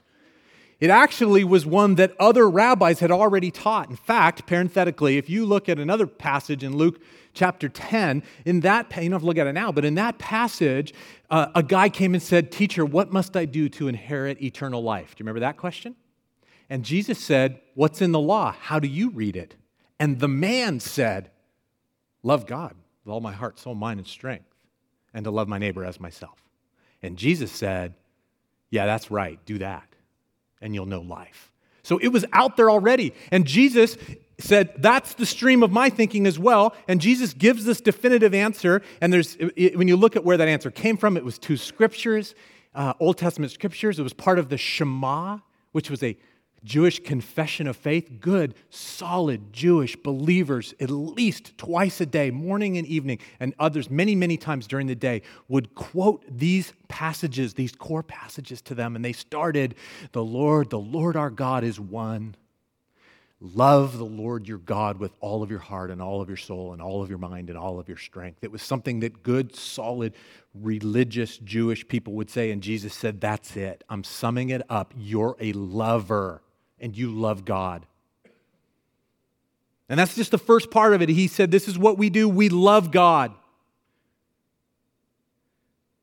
It 0.82 0.90
actually 0.90 1.44
was 1.44 1.64
one 1.64 1.94
that 1.94 2.12
other 2.18 2.50
rabbis 2.50 2.98
had 2.98 3.12
already 3.12 3.52
taught. 3.52 3.88
In 3.88 3.94
fact, 3.94 4.46
parenthetically, 4.48 5.16
if 5.16 5.30
you 5.30 5.46
look 5.46 5.68
at 5.68 5.78
another 5.78 6.08
passage 6.08 6.64
in 6.64 6.76
Luke 6.76 7.00
chapter 7.34 7.68
10, 7.68 8.24
in 8.44 8.58
that, 8.62 8.90
you 8.96 9.02
don't 9.02 9.12
have 9.12 9.20
to 9.20 9.26
look 9.28 9.38
at 9.38 9.46
it 9.46 9.52
now, 9.52 9.70
but 9.70 9.84
in 9.84 9.94
that 9.94 10.18
passage, 10.18 10.92
uh, 11.30 11.46
a 11.54 11.62
guy 11.62 11.88
came 11.88 12.14
and 12.14 12.22
said, 12.22 12.50
Teacher, 12.50 12.84
what 12.84 13.12
must 13.12 13.36
I 13.36 13.44
do 13.44 13.68
to 13.68 13.86
inherit 13.86 14.42
eternal 14.42 14.82
life? 14.82 15.14
Do 15.14 15.20
you 15.20 15.24
remember 15.24 15.38
that 15.38 15.56
question? 15.56 15.94
And 16.68 16.84
Jesus 16.84 17.20
said, 17.20 17.60
What's 17.74 18.02
in 18.02 18.10
the 18.10 18.18
law? 18.18 18.50
How 18.50 18.80
do 18.80 18.88
you 18.88 19.10
read 19.10 19.36
it? 19.36 19.54
And 20.00 20.18
the 20.18 20.26
man 20.26 20.80
said, 20.80 21.30
Love 22.24 22.44
God 22.44 22.74
with 23.04 23.12
all 23.12 23.20
my 23.20 23.32
heart, 23.32 23.60
soul, 23.60 23.76
mind, 23.76 24.00
and 24.00 24.06
strength, 24.08 24.52
and 25.14 25.22
to 25.22 25.30
love 25.30 25.46
my 25.46 25.58
neighbor 25.58 25.84
as 25.84 26.00
myself. 26.00 26.42
And 27.04 27.16
Jesus 27.16 27.52
said, 27.52 27.94
Yeah, 28.70 28.86
that's 28.86 29.12
right, 29.12 29.38
do 29.46 29.58
that, 29.58 29.86
and 30.62 30.74
you'll 30.74 30.86
know 30.86 31.00
life. 31.00 31.52
So 31.82 31.98
it 31.98 32.08
was 32.08 32.24
out 32.32 32.56
there 32.56 32.70
already. 32.70 33.12
And 33.30 33.44
Jesus 33.44 33.98
said, 34.38 34.72
That's 34.78 35.14
the 35.14 35.26
stream 35.26 35.62
of 35.62 35.70
my 35.70 35.90
thinking 35.90 36.26
as 36.26 36.38
well. 36.38 36.74
And 36.88 37.00
Jesus 37.00 37.34
gives 37.34 37.64
this 37.64 37.80
definitive 37.80 38.34
answer. 38.34 38.82
And 39.00 39.12
there's, 39.12 39.36
it, 39.38 39.76
when 39.76 39.88
you 39.88 39.96
look 39.96 40.16
at 40.16 40.24
where 40.24 40.36
that 40.36 40.48
answer 40.48 40.70
came 40.70 40.96
from, 40.96 41.16
it 41.16 41.24
was 41.24 41.38
two 41.38 41.56
scriptures, 41.56 42.34
uh, 42.74 42.94
Old 43.00 43.18
Testament 43.18 43.52
scriptures. 43.52 43.98
It 43.98 44.02
was 44.02 44.12
part 44.12 44.38
of 44.38 44.48
the 44.48 44.56
Shema, 44.56 45.38
which 45.72 45.90
was 45.90 46.02
a 46.02 46.16
Jewish 46.64 47.00
confession 47.02 47.66
of 47.66 47.76
faith. 47.76 48.20
Good, 48.20 48.54
solid 48.70 49.52
Jewish 49.52 49.96
believers, 49.96 50.74
at 50.80 50.90
least 50.90 51.56
twice 51.58 52.00
a 52.00 52.06
day, 52.06 52.30
morning 52.30 52.78
and 52.78 52.86
evening, 52.86 53.18
and 53.40 53.54
others 53.58 53.90
many, 53.90 54.14
many 54.14 54.36
times 54.36 54.66
during 54.66 54.86
the 54.86 54.94
day, 54.94 55.22
would 55.48 55.74
quote 55.74 56.24
these 56.28 56.72
passages, 56.88 57.54
these 57.54 57.72
core 57.72 58.02
passages 58.02 58.62
to 58.62 58.74
them. 58.74 58.96
And 58.96 59.04
they 59.04 59.12
started, 59.12 59.74
The 60.12 60.24
Lord, 60.24 60.70
the 60.70 60.78
Lord 60.78 61.16
our 61.16 61.30
God 61.30 61.64
is 61.64 61.80
one. 61.80 62.36
Love 63.44 63.98
the 63.98 64.04
Lord 64.04 64.46
your 64.46 64.58
God 64.58 64.98
with 64.98 65.10
all 65.18 65.42
of 65.42 65.50
your 65.50 65.58
heart 65.58 65.90
and 65.90 66.00
all 66.00 66.20
of 66.20 66.28
your 66.28 66.36
soul 66.36 66.72
and 66.72 66.80
all 66.80 67.02
of 67.02 67.08
your 67.08 67.18
mind 67.18 67.48
and 67.48 67.58
all 67.58 67.80
of 67.80 67.88
your 67.88 67.96
strength. 67.96 68.38
It 68.44 68.52
was 68.52 68.62
something 68.62 69.00
that 69.00 69.24
good, 69.24 69.56
solid, 69.56 70.14
religious 70.54 71.38
Jewish 71.38 71.88
people 71.88 72.12
would 72.12 72.30
say, 72.30 72.52
and 72.52 72.62
Jesus 72.62 72.94
said, 72.94 73.20
That's 73.20 73.56
it. 73.56 73.82
I'm 73.88 74.04
summing 74.04 74.50
it 74.50 74.62
up. 74.68 74.94
You're 74.96 75.36
a 75.40 75.52
lover 75.54 76.40
and 76.82 76.96
you 76.96 77.10
love 77.10 77.44
God. 77.44 77.86
And 79.88 79.98
that's 79.98 80.14
just 80.14 80.30
the 80.30 80.38
first 80.38 80.70
part 80.70 80.94
of 80.94 81.02
it. 81.02 81.08
He 81.08 81.26
said, 81.26 81.50
This 81.50 81.68
is 81.68 81.78
what 81.78 81.98
we 81.98 82.10
do. 82.10 82.28
We 82.28 82.48
love 82.48 82.90
God. 82.90 83.32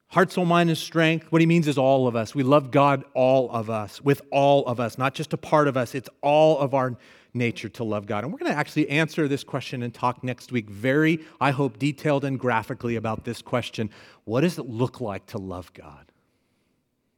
Heart, 0.08 0.32
soul, 0.32 0.46
mind, 0.46 0.70
and 0.70 0.78
strength. 0.78 1.32
What 1.32 1.40
he 1.40 1.46
means 1.46 1.68
is 1.68 1.78
all 1.78 2.08
of 2.08 2.16
us. 2.16 2.34
We 2.34 2.42
love 2.42 2.72
God, 2.72 3.04
all 3.14 3.52
of 3.52 3.70
us, 3.70 4.02
with 4.02 4.24
all 4.32 4.66
of 4.66 4.80
us, 4.80 4.98
not 4.98 5.14
just 5.14 5.34
a 5.34 5.38
part 5.38 5.68
of 5.68 5.78
us. 5.78 5.94
It's 5.94 6.10
all 6.22 6.58
of 6.58 6.74
our 6.74 6.98
nature 7.34 7.70
to 7.70 7.84
love 7.84 8.06
God? 8.06 8.24
And 8.24 8.34
we're 8.34 8.40
going 8.40 8.52
to 8.52 8.58
actually 8.58 8.90
answer 8.90 9.28
this 9.28 9.44
question 9.44 9.84
and 9.84 9.94
talk 9.94 10.24
next 10.24 10.52
week 10.52 10.70
very, 10.70 11.20
I 11.40 11.52
hope, 11.52 11.78
detailed 11.80 12.26
and 12.26 12.40
graphically 12.40 12.96
about 12.96 13.26
this 13.26 13.42
question. 13.42 13.90
What 14.26 14.42
does 14.42 14.58
it 14.58 14.68
look 14.68 15.02
like 15.02 15.26
to 15.28 15.38
love 15.38 15.72
God? 15.74 16.12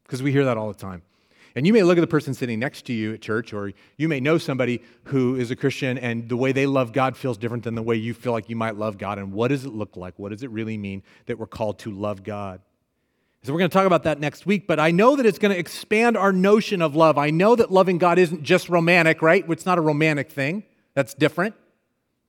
Because 0.04 0.22
we 0.22 0.32
hear 0.32 0.46
that 0.46 0.58
all 0.58 0.68
the 0.68 0.80
time. 0.80 1.02
And 1.56 1.68
you 1.68 1.74
may 1.74 1.84
look 1.84 1.98
at 1.98 2.02
the 2.02 2.08
person 2.08 2.34
sitting 2.34 2.60
next 2.60 2.86
to 2.86 2.94
you 2.94 3.14
at 3.14 3.22
church, 3.22 3.54
or 3.54 3.74
you 3.98 4.08
may 4.08 4.20
know 4.20 4.38
somebody 4.38 4.82
who 5.06 5.36
is 5.36 5.52
a 5.52 5.56
Christian, 5.56 5.98
and 5.98 6.30
the 6.30 6.38
way 6.38 6.52
they 6.52 6.66
love 6.66 6.94
God 6.94 7.18
feels 7.18 7.38
different 7.38 7.64
than 7.64 7.76
the 7.76 7.82
way 7.82 7.96
you 7.96 8.14
feel 8.14 8.32
like 8.32 8.50
you 8.50 8.56
might 8.56 8.78
love 8.78 8.98
God. 8.98 9.18
And 9.18 9.34
what 9.34 9.50
does 9.50 9.66
it 9.66 9.74
look 9.74 9.98
like? 9.98 10.18
What 10.18 10.30
does 10.32 10.44
it 10.44 10.50
really 10.52 10.78
mean 10.78 11.04
that 11.26 11.38
we're 11.38 11.48
called 11.48 11.80
to 11.80 11.92
love 11.92 12.24
God? 12.24 12.62
So 13.44 13.52
we're 13.52 13.60
going 13.60 13.72
to 13.72 13.74
talk 13.74 13.88
about 13.88 14.04
that 14.04 14.20
next 14.20 14.46
week, 14.46 14.68
but 14.68 14.80
I 14.80 14.92
know 14.92 15.16
that 15.16 15.26
it's 15.26 15.40
going 15.40 15.52
to 15.52 15.58
expand 15.58 16.16
our 16.16 16.32
notion 16.32 16.80
of 16.82 16.96
love. 16.96 17.18
I 17.18 17.32
know 17.32 17.56
that 17.56 17.72
loving 17.72 17.98
God 17.98 18.20
isn't 18.20 18.44
just 18.44 18.70
romantic, 18.70 19.24
right? 19.24 19.44
It's 19.50 19.66
not 19.66 19.80
a 19.80 19.82
romantic 19.82 20.32
thing. 20.32 20.64
That's 20.94 21.16
different 21.16 21.56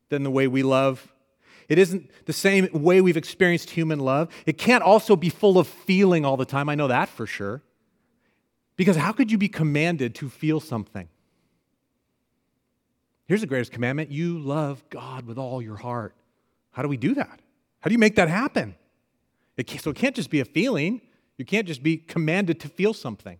than 0.08 0.22
the 0.22 0.30
way 0.30 0.48
we 0.48 0.62
love. 0.62 1.12
It 1.68 1.78
isn't 1.78 2.10
the 2.24 2.32
same 2.32 2.68
way 2.72 3.02
we've 3.02 3.18
experienced 3.18 3.70
human 3.70 3.98
love. 3.98 4.30
It 4.46 4.56
can't 4.56 4.82
also 4.82 5.14
be 5.14 5.28
full 5.28 5.58
of 5.58 5.66
feeling 5.66 6.24
all 6.24 6.38
the 6.38 6.46
time. 6.46 6.70
I 6.70 6.74
know 6.74 6.88
that 6.88 7.10
for 7.10 7.26
sure. 7.26 7.62
Because 8.76 8.96
how 8.96 9.12
could 9.12 9.30
you 9.30 9.38
be 9.38 9.48
commanded 9.48 10.14
to 10.16 10.28
feel 10.28 10.60
something? 10.60 11.08
Here's 13.26 13.40
the 13.40 13.46
greatest 13.46 13.72
commandment 13.72 14.10
you 14.10 14.38
love 14.38 14.82
God 14.90 15.26
with 15.26 15.38
all 15.38 15.62
your 15.62 15.76
heart. 15.76 16.14
How 16.72 16.82
do 16.82 16.88
we 16.88 16.96
do 16.96 17.14
that? 17.14 17.40
How 17.80 17.88
do 17.88 17.92
you 17.92 17.98
make 17.98 18.16
that 18.16 18.28
happen? 18.28 18.74
It 19.56 19.68
so 19.70 19.90
it 19.90 19.96
can't 19.96 20.16
just 20.16 20.30
be 20.30 20.40
a 20.40 20.44
feeling. 20.44 21.00
You 21.38 21.44
can't 21.44 21.66
just 21.66 21.82
be 21.82 21.96
commanded 21.96 22.60
to 22.60 22.68
feel 22.68 22.94
something. 22.94 23.38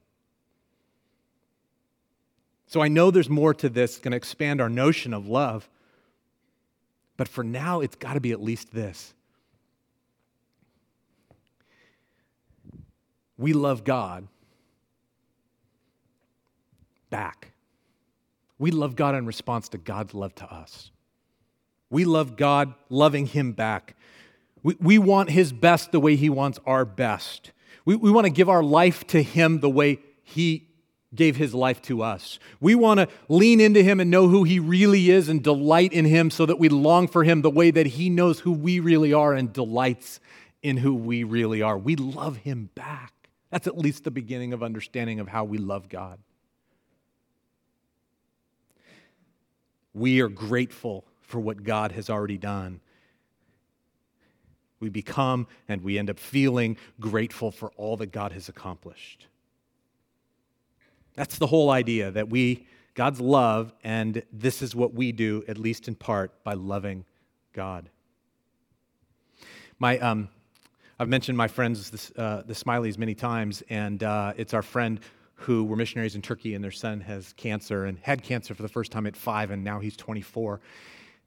So 2.67 2.81
I 2.81 2.89
know 2.89 3.11
there's 3.11 3.29
more 3.29 3.53
to 3.55 3.69
this, 3.69 3.93
it's 3.93 4.01
going 4.01 4.13
to 4.13 4.17
expand 4.17 4.61
our 4.61 4.71
notion 4.71 5.13
of 5.13 5.29
love. 5.29 5.69
But 7.19 7.29
for 7.29 7.45
now, 7.45 7.81
it's 7.81 7.97
got 7.97 8.15
to 8.15 8.21
be 8.21 8.33
at 8.33 8.43
least 8.43 8.73
this. 8.73 9.13
We 13.37 13.53
love 13.53 13.85
God 13.85 14.27
back. 17.13 17.53
We 18.59 18.73
love 18.73 18.97
God 18.97 19.15
in 19.15 19.27
response 19.27 19.69
to 19.69 19.79
God's 19.79 20.15
love 20.15 20.35
to 20.37 20.53
us. 20.53 20.91
We 21.91 22.05
love 22.05 22.37
God 22.37 22.75
loving 22.89 23.27
Him 23.27 23.53
back. 23.53 23.95
We, 24.63 24.77
we 24.81 24.99
want 24.99 25.31
His 25.31 25.53
best 25.53 25.93
the 25.93 26.01
way 26.01 26.17
He 26.17 26.31
wants 26.31 26.59
our 26.67 26.85
best. 26.85 27.53
We, 27.85 27.97
we 27.97 28.11
want 28.11 28.25
to 28.25 28.33
give 28.33 28.49
our 28.49 28.63
life 28.63 29.07
to 29.09 29.23
Him 29.23 29.61
the 29.61 29.69
way 29.69 29.99
He 30.25 30.69
gave 31.15 31.37
His 31.37 31.53
life 31.53 31.83
to 31.83 32.03
us. 32.03 32.39
We 32.61 32.75
want 32.75 33.01
to 33.01 33.09
lean 33.29 33.61
into 33.61 33.83
Him 33.83 34.01
and 34.01 34.11
know 34.11 34.29
who 34.29 34.45
He 34.45 34.59
really 34.59 35.11
is 35.11 35.29
and 35.29 35.43
delight 35.43 35.93
in 35.93 36.07
Him 36.07 36.31
so 36.31 36.47
that 36.47 36.59
we 36.59 36.71
long 36.71 37.09
for 37.09 37.25
Him 37.25 37.43
the 37.43 37.51
way 37.51 37.71
that 37.71 37.87
He 37.87 38.09
knows 38.09 38.41
who 38.41 38.53
we 38.53 38.81
really 38.81 39.13
are 39.13 39.35
and 39.35 39.53
delights 39.53 40.19
in 40.63 40.79
who 40.79 40.95
we 40.95 41.25
really 41.25 41.61
are. 41.61 41.77
We 41.77 41.97
love 41.97 42.39
Him 42.39 42.71
back. 42.75 43.13
That's 43.51 43.67
at 43.67 43.77
least 43.77 44.05
the 44.05 44.11
beginning 44.11 44.55
of 44.55 44.63
understanding 44.63 45.21
of 45.21 45.29
how 45.29 45.45
we 45.45 45.59
love 45.59 45.91
God. 45.91 46.19
We 49.95 50.21
are 50.21 50.29
grateful 50.29 51.05
for 51.21 51.41
what 51.41 51.63
God 51.63 51.93
has 51.93 52.11
already 52.11 52.39
done. 52.39 52.81
We 54.81 54.89
become 54.89 55.47
and 55.69 55.83
we 55.83 55.99
end 55.99 56.11
up 56.11 56.19
feeling 56.19 56.77
grateful 56.99 57.51
for 57.51 57.71
all 57.77 57.97
that 57.99 58.13
God 58.13 58.33
has 58.33 58.49
accomplished. 58.49 59.27
That's 61.15 61.39
the 61.39 61.47
whole 61.47 61.71
idea 61.71 62.11
that 62.11 62.29
we, 62.29 62.67
God's 62.95 63.21
love, 63.21 63.73
and 63.85 64.23
this 64.33 64.63
is 64.63 64.75
what 64.75 64.95
we 64.95 65.13
do, 65.13 65.45
at 65.47 65.59
least 65.59 65.89
in 65.89 65.95
part, 65.95 66.43
by 66.43 66.55
loving 66.55 67.05
God. 67.53 67.91
My, 69.79 69.99
um, 69.99 70.29
I've 70.99 71.09
mentioned 71.09 71.37
my 71.37 71.49
friends, 71.49 72.13
uh, 72.17 72.43
the 72.47 72.55
Smileys, 72.55 72.99
many 72.99 73.15
times, 73.15 73.63
and 73.69 74.03
uh, 74.03 74.33
it's 74.37 74.55
our 74.55 74.63
friend 74.63 75.01
who 75.43 75.65
were 75.65 75.77
missionaries 75.77 76.15
in 76.15 76.23
Turkey, 76.23 76.55
and 76.55 76.63
their 76.63 76.71
son 76.71 77.01
has 77.01 77.33
cancer 77.35 77.85
and 77.85 77.99
had 78.01 78.23
cancer 78.23 78.55
for 78.55 78.63
the 78.63 78.69
first 78.69 78.93
time 78.93 79.07
at 79.07 79.17
five, 79.17 79.51
and 79.51 79.65
now 79.65 79.81
he's 79.81 79.97
24. 79.97 80.61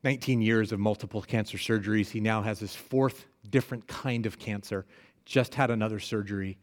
19 0.03 0.41
years 0.41 0.71
of 0.71 0.79
multiple 0.79 1.21
cancer 1.21 1.57
surgeries. 1.57 2.09
He 2.09 2.19
now 2.19 2.43
has 2.43 2.59
his 2.59 2.75
fourth 2.75 3.25
different 3.49 3.87
kind 3.87 4.25
of 4.25 4.37
cancer, 4.37 4.85
just 5.25 5.55
had 5.55 5.71
another 5.71 5.99
surgery. 5.99 6.57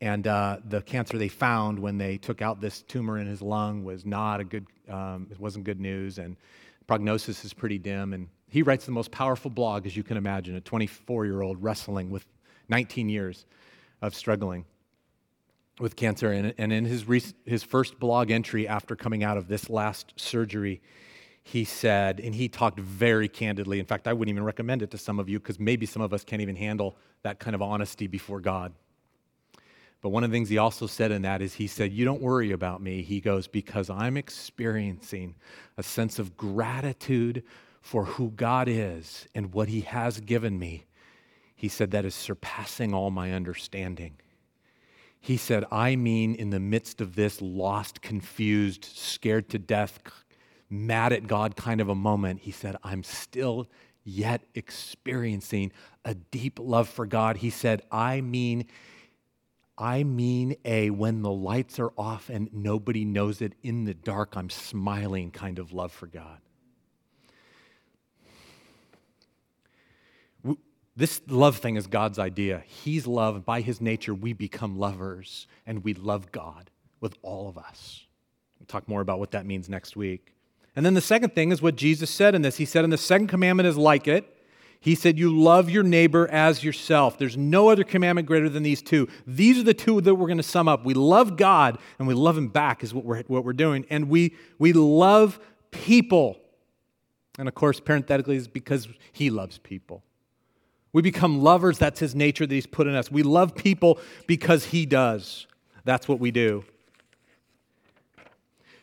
And 0.00 0.26
uh, 0.26 0.58
the 0.64 0.82
cancer 0.82 1.16
they 1.16 1.28
found 1.28 1.78
when 1.78 1.96
they 1.96 2.18
took 2.18 2.42
out 2.42 2.60
this 2.60 2.82
tumor 2.82 3.18
in 3.18 3.26
his 3.26 3.40
lung 3.40 3.84
was 3.84 4.04
not 4.04 4.40
a 4.40 4.44
good, 4.44 4.66
um, 4.88 5.28
it 5.30 5.38
wasn't 5.38 5.64
good 5.64 5.80
news, 5.80 6.18
and 6.18 6.36
prognosis 6.86 7.44
is 7.44 7.52
pretty 7.52 7.78
dim. 7.78 8.12
And 8.12 8.28
he 8.48 8.62
writes 8.62 8.84
the 8.84 8.92
most 8.92 9.12
powerful 9.12 9.50
blog, 9.50 9.86
as 9.86 9.96
you 9.96 10.02
can 10.02 10.16
imagine, 10.16 10.56
a 10.56 10.60
24 10.60 11.24
year 11.24 11.42
old 11.42 11.62
wrestling 11.62 12.10
with 12.10 12.26
19 12.68 13.08
years 13.08 13.46
of 14.02 14.14
struggling 14.14 14.64
with 15.78 15.96
cancer. 15.96 16.32
And, 16.32 16.54
and 16.58 16.72
in 16.72 16.84
his, 16.84 17.34
his 17.44 17.62
first 17.62 17.98
blog 17.98 18.30
entry 18.30 18.66
after 18.66 18.96
coming 18.96 19.22
out 19.22 19.36
of 19.36 19.48
this 19.48 19.70
last 19.70 20.12
surgery, 20.16 20.80
he 21.42 21.64
said, 21.64 22.20
and 22.20 22.34
he 22.34 22.48
talked 22.48 22.78
very 22.78 23.28
candidly. 23.28 23.78
In 23.78 23.86
fact, 23.86 24.06
I 24.06 24.12
wouldn't 24.12 24.32
even 24.32 24.44
recommend 24.44 24.82
it 24.82 24.90
to 24.90 24.98
some 24.98 25.18
of 25.18 25.28
you 25.28 25.38
because 25.38 25.58
maybe 25.58 25.86
some 25.86 26.02
of 26.02 26.12
us 26.12 26.24
can't 26.24 26.42
even 26.42 26.56
handle 26.56 26.96
that 27.22 27.38
kind 27.38 27.54
of 27.54 27.62
honesty 27.62 28.06
before 28.06 28.40
God. 28.40 28.72
But 30.00 30.10
one 30.10 30.22
of 30.22 30.30
the 30.30 30.36
things 30.36 30.48
he 30.48 30.58
also 30.58 30.86
said 30.86 31.10
in 31.10 31.22
that 31.22 31.42
is 31.42 31.54
he 31.54 31.66
said, 31.66 31.92
You 31.92 32.04
don't 32.04 32.20
worry 32.22 32.52
about 32.52 32.80
me. 32.80 33.02
He 33.02 33.20
goes, 33.20 33.48
Because 33.48 33.90
I'm 33.90 34.16
experiencing 34.16 35.34
a 35.76 35.82
sense 35.82 36.18
of 36.18 36.36
gratitude 36.36 37.42
for 37.80 38.04
who 38.04 38.30
God 38.30 38.68
is 38.68 39.26
and 39.34 39.52
what 39.52 39.68
he 39.68 39.80
has 39.80 40.20
given 40.20 40.58
me 40.58 40.84
he 41.58 41.66
said, 41.66 41.90
that 41.90 42.04
is 42.04 42.14
surpassing 42.14 42.94
all 42.94 43.10
my 43.10 43.32
understanding. 43.32 44.14
He 45.20 45.36
said, 45.36 45.64
I 45.70 45.96
mean, 45.96 46.34
in 46.34 46.50
the 46.50 46.60
midst 46.60 47.00
of 47.00 47.14
this 47.14 47.42
lost, 47.42 48.02
confused, 48.02 48.84
scared 48.84 49.48
to 49.50 49.58
death, 49.58 49.98
mad 50.70 51.12
at 51.12 51.26
God 51.26 51.56
kind 51.56 51.80
of 51.80 51.88
a 51.88 51.94
moment, 51.94 52.40
he 52.40 52.50
said, 52.50 52.76
I'm 52.82 53.02
still 53.02 53.68
yet 54.04 54.42
experiencing 54.54 55.72
a 56.04 56.14
deep 56.14 56.58
love 56.60 56.88
for 56.88 57.04
God. 57.06 57.38
He 57.38 57.50
said, 57.50 57.82
I 57.90 58.20
mean, 58.20 58.66
I 59.76 60.02
mean 60.02 60.56
a 60.64 60.90
when 60.90 61.22
the 61.22 61.30
lights 61.30 61.78
are 61.78 61.92
off 61.96 62.30
and 62.30 62.48
nobody 62.52 63.04
knows 63.04 63.42
it 63.42 63.54
in 63.62 63.84
the 63.84 63.94
dark, 63.94 64.36
I'm 64.36 64.50
smiling 64.50 65.30
kind 65.30 65.58
of 65.58 65.72
love 65.72 65.92
for 65.92 66.06
God. 66.06 66.40
This 70.98 71.22
love 71.28 71.58
thing 71.58 71.76
is 71.76 71.86
God's 71.86 72.18
idea. 72.18 72.64
He's 72.66 73.06
love. 73.06 73.44
By 73.44 73.60
his 73.60 73.80
nature, 73.80 74.12
we 74.12 74.32
become 74.32 74.80
lovers 74.80 75.46
and 75.64 75.84
we 75.84 75.94
love 75.94 76.32
God 76.32 76.70
with 77.00 77.14
all 77.22 77.48
of 77.48 77.56
us. 77.56 78.04
We'll 78.58 78.66
talk 78.66 78.88
more 78.88 79.00
about 79.00 79.20
what 79.20 79.30
that 79.30 79.46
means 79.46 79.68
next 79.68 79.94
week. 79.94 80.34
And 80.74 80.84
then 80.84 80.94
the 80.94 81.00
second 81.00 81.36
thing 81.36 81.52
is 81.52 81.62
what 81.62 81.76
Jesus 81.76 82.10
said 82.10 82.34
in 82.34 82.42
this. 82.42 82.56
He 82.56 82.64
said, 82.64 82.82
and 82.82 82.92
the 82.92 82.98
second 82.98 83.28
commandment 83.28 83.68
is 83.68 83.76
like 83.76 84.08
it. 84.08 84.34
He 84.80 84.96
said, 84.96 85.20
You 85.20 85.38
love 85.38 85.70
your 85.70 85.84
neighbor 85.84 86.26
as 86.32 86.64
yourself. 86.64 87.16
There's 87.16 87.36
no 87.36 87.68
other 87.68 87.84
commandment 87.84 88.26
greater 88.26 88.48
than 88.48 88.64
these 88.64 88.82
two. 88.82 89.06
These 89.24 89.60
are 89.60 89.64
the 89.64 89.74
two 89.74 90.00
that 90.00 90.16
we're 90.16 90.26
going 90.26 90.38
to 90.38 90.42
sum 90.42 90.66
up. 90.66 90.84
We 90.84 90.94
love 90.94 91.36
God 91.36 91.78
and 92.00 92.08
we 92.08 92.14
love 92.14 92.36
Him 92.36 92.48
back, 92.48 92.82
is 92.82 92.92
what 92.92 93.04
we're, 93.04 93.22
what 93.28 93.44
we're 93.44 93.52
doing. 93.52 93.86
And 93.88 94.08
we, 94.08 94.34
we 94.58 94.72
love 94.72 95.38
people. 95.70 96.40
And 97.38 97.46
of 97.46 97.54
course, 97.54 97.78
parenthetically, 97.78 98.34
is 98.34 98.48
because 98.48 98.88
He 99.12 99.30
loves 99.30 99.58
people. 99.58 100.02
We 100.92 101.02
become 101.02 101.42
lovers. 101.42 101.78
That's 101.78 102.00
his 102.00 102.14
nature 102.14 102.46
that 102.46 102.54
he's 102.54 102.66
put 102.66 102.86
in 102.86 102.94
us. 102.94 103.10
We 103.10 103.22
love 103.22 103.54
people 103.54 103.98
because 104.26 104.66
he 104.66 104.86
does. 104.86 105.46
That's 105.84 106.08
what 106.08 106.18
we 106.20 106.30
do. 106.30 106.64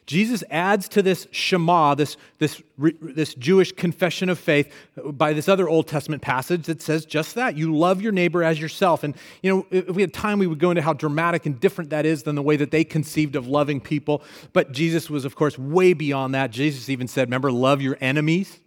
Jesus 0.05 0.43
adds 0.51 0.87
to 0.89 1.01
this 1.01 1.27
Shema, 1.31 1.95
this, 1.95 2.15
this, 2.37 2.61
this 2.77 3.33
Jewish 3.33 3.71
confession 3.71 4.29
of 4.29 4.37
faith, 4.37 4.71
by 5.03 5.33
this 5.33 5.49
other 5.49 5.67
Old 5.67 5.87
Testament 5.87 6.21
passage 6.21 6.67
that 6.67 6.83
says 6.83 7.07
just 7.07 7.33
that. 7.33 7.57
You 7.57 7.75
love 7.75 8.03
your 8.03 8.11
neighbor 8.11 8.43
as 8.43 8.61
yourself. 8.61 9.03
And, 9.03 9.15
you 9.41 9.51
know, 9.51 9.67
if 9.71 9.95
we 9.95 10.03
had 10.03 10.13
time, 10.13 10.37
we 10.37 10.45
would 10.45 10.59
go 10.59 10.69
into 10.69 10.83
how 10.83 10.93
dramatic 10.93 11.47
and 11.47 11.59
different 11.59 11.89
that 11.89 12.05
is 12.05 12.21
than 12.21 12.35
the 12.35 12.43
way 12.43 12.55
that 12.55 12.69
they 12.69 12.83
conceived 12.83 13.35
of 13.35 13.47
loving 13.47 13.81
people. 13.81 14.21
But 14.53 14.71
Jesus 14.71 15.09
was, 15.09 15.25
of 15.25 15.35
course, 15.35 15.57
way 15.57 15.93
beyond 15.93 16.35
that. 16.35 16.51
Jesus 16.51 16.87
even 16.87 17.07
said, 17.07 17.27
remember, 17.27 17.51
love 17.51 17.81
your 17.81 17.97
enemies. 17.99 18.59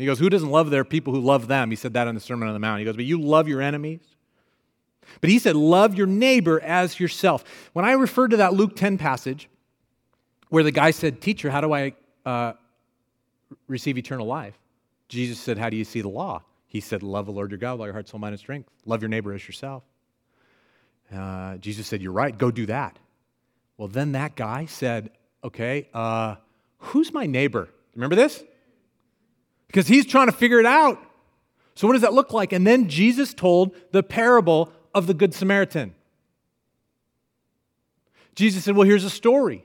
He 0.00 0.06
goes, 0.06 0.18
Who 0.18 0.30
doesn't 0.30 0.50
love 0.50 0.70
their 0.70 0.84
people 0.84 1.12
who 1.12 1.20
love 1.20 1.46
them? 1.46 1.68
He 1.68 1.76
said 1.76 1.92
that 1.92 2.08
in 2.08 2.14
the 2.14 2.22
Sermon 2.22 2.48
on 2.48 2.54
the 2.54 2.60
Mount. 2.60 2.78
He 2.78 2.86
goes, 2.86 2.96
But 2.96 3.04
you 3.04 3.20
love 3.20 3.48
your 3.48 3.60
enemies? 3.60 4.00
But 5.20 5.28
he 5.28 5.38
said, 5.38 5.56
Love 5.56 5.94
your 5.94 6.06
neighbor 6.06 6.58
as 6.60 6.98
yourself. 6.98 7.44
When 7.74 7.84
I 7.84 7.92
referred 7.92 8.30
to 8.30 8.38
that 8.38 8.54
Luke 8.54 8.74
10 8.76 8.96
passage 8.96 9.50
where 10.48 10.62
the 10.62 10.70
guy 10.70 10.90
said, 10.90 11.20
Teacher, 11.20 11.50
how 11.50 11.60
do 11.60 11.74
I 11.74 11.92
uh, 12.24 12.54
receive 13.68 13.98
eternal 13.98 14.26
life? 14.26 14.58
Jesus 15.10 15.38
said, 15.38 15.58
How 15.58 15.68
do 15.68 15.76
you 15.76 15.84
see 15.84 16.00
the 16.00 16.08
law? 16.08 16.44
He 16.66 16.80
said, 16.80 17.02
Love 17.02 17.26
the 17.26 17.32
Lord 17.32 17.50
your 17.50 17.58
God 17.58 17.72
with 17.72 17.80
all 17.80 17.86
your 17.86 17.92
heart, 17.92 18.08
soul, 18.08 18.20
mind, 18.20 18.32
and 18.32 18.40
strength. 18.40 18.70
Love 18.86 19.02
your 19.02 19.10
neighbor 19.10 19.34
as 19.34 19.46
yourself. 19.46 19.82
Uh, 21.14 21.58
Jesus 21.58 21.86
said, 21.86 22.00
You're 22.00 22.12
right, 22.12 22.36
go 22.36 22.50
do 22.50 22.64
that. 22.66 22.98
Well, 23.76 23.88
then 23.88 24.12
that 24.12 24.34
guy 24.34 24.64
said, 24.64 25.10
Okay, 25.44 25.90
uh, 25.92 26.36
who's 26.78 27.12
my 27.12 27.26
neighbor? 27.26 27.68
Remember 27.94 28.16
this? 28.16 28.42
Because 29.70 29.86
he's 29.86 30.04
trying 30.04 30.26
to 30.26 30.32
figure 30.32 30.58
it 30.58 30.66
out. 30.66 31.00
So, 31.76 31.86
what 31.86 31.92
does 31.92 32.02
that 32.02 32.12
look 32.12 32.32
like? 32.32 32.52
And 32.52 32.66
then 32.66 32.88
Jesus 32.88 33.32
told 33.32 33.72
the 33.92 34.02
parable 34.02 34.72
of 34.92 35.06
the 35.06 35.14
Good 35.14 35.32
Samaritan. 35.32 35.94
Jesus 38.34 38.64
said, 38.64 38.74
Well, 38.74 38.86
here's 38.86 39.04
a 39.04 39.10
story. 39.10 39.64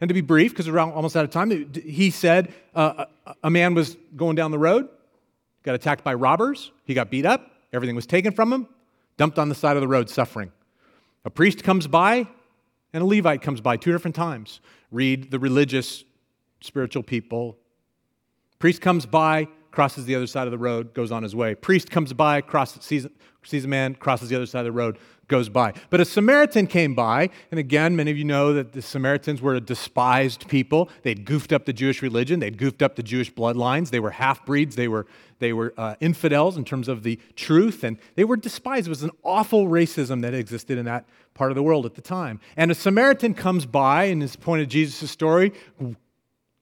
And 0.00 0.08
to 0.08 0.14
be 0.14 0.20
brief, 0.20 0.52
because 0.52 0.70
we're 0.70 0.78
almost 0.78 1.16
out 1.16 1.24
of 1.24 1.30
time, 1.30 1.72
he 1.74 2.10
said 2.10 2.52
uh, 2.74 3.06
a 3.42 3.50
man 3.50 3.74
was 3.74 3.96
going 4.14 4.36
down 4.36 4.50
the 4.50 4.58
road, 4.58 4.88
got 5.62 5.74
attacked 5.74 6.04
by 6.04 6.14
robbers, 6.14 6.72
he 6.84 6.94
got 6.94 7.10
beat 7.10 7.26
up, 7.26 7.50
everything 7.72 7.96
was 7.96 8.06
taken 8.06 8.32
from 8.32 8.52
him, 8.52 8.68
dumped 9.16 9.38
on 9.38 9.48
the 9.48 9.54
side 9.54 9.76
of 9.76 9.80
the 9.80 9.88
road, 9.88 10.10
suffering. 10.10 10.52
A 11.24 11.30
priest 11.30 11.64
comes 11.64 11.86
by, 11.86 12.28
and 12.92 13.02
a 13.02 13.06
Levite 13.06 13.40
comes 13.40 13.60
by 13.60 13.76
two 13.76 13.92
different 13.92 14.14
times. 14.14 14.60
Read 14.90 15.30
the 15.30 15.38
religious, 15.38 16.04
spiritual 16.60 17.02
people 17.02 17.56
Priest 18.58 18.80
comes 18.80 19.06
by, 19.06 19.48
crosses 19.70 20.06
the 20.06 20.14
other 20.14 20.26
side 20.26 20.46
of 20.46 20.52
the 20.52 20.58
road, 20.58 20.94
goes 20.94 21.10
on 21.10 21.22
his 21.22 21.34
way. 21.34 21.54
Priest 21.54 21.90
comes 21.90 22.12
by, 22.12 22.40
crosses, 22.40 22.82
sees, 22.84 23.06
sees 23.42 23.64
a 23.64 23.68
man, 23.68 23.94
crosses 23.94 24.28
the 24.28 24.36
other 24.36 24.46
side 24.46 24.60
of 24.60 24.66
the 24.66 24.72
road, 24.72 24.98
goes 25.26 25.48
by. 25.48 25.72
But 25.90 26.00
a 26.00 26.04
Samaritan 26.04 26.66
came 26.66 26.94
by, 26.94 27.30
and 27.50 27.58
again, 27.58 27.96
many 27.96 28.10
of 28.10 28.16
you 28.16 28.24
know 28.24 28.52
that 28.52 28.72
the 28.72 28.82
Samaritans 28.82 29.40
were 29.42 29.54
a 29.54 29.60
despised 29.60 30.48
people. 30.48 30.90
They'd 31.02 31.24
goofed 31.24 31.52
up 31.52 31.64
the 31.64 31.72
Jewish 31.72 32.02
religion, 32.02 32.40
they'd 32.40 32.58
goofed 32.58 32.82
up 32.82 32.96
the 32.96 33.02
Jewish 33.02 33.32
bloodlines. 33.32 33.90
They 33.90 34.00
were 34.00 34.10
half 34.10 34.44
breeds, 34.46 34.76
they 34.76 34.88
were, 34.88 35.06
they 35.38 35.52
were 35.52 35.74
uh, 35.76 35.96
infidels 36.00 36.56
in 36.56 36.64
terms 36.64 36.88
of 36.88 37.02
the 37.02 37.18
truth, 37.36 37.84
and 37.84 37.98
they 38.14 38.24
were 38.24 38.36
despised. 38.36 38.86
It 38.86 38.90
was 38.90 39.02
an 39.02 39.10
awful 39.22 39.66
racism 39.66 40.22
that 40.22 40.34
existed 40.34 40.78
in 40.78 40.84
that 40.84 41.06
part 41.34 41.50
of 41.50 41.56
the 41.56 41.62
world 41.62 41.84
at 41.86 41.94
the 41.94 42.02
time. 42.02 42.40
And 42.56 42.70
a 42.70 42.74
Samaritan 42.74 43.34
comes 43.34 43.66
by, 43.66 44.04
and 44.04 44.22
this 44.22 44.36
point 44.36 44.62
of 44.62 44.68
Jesus' 44.68 45.10
story, 45.10 45.52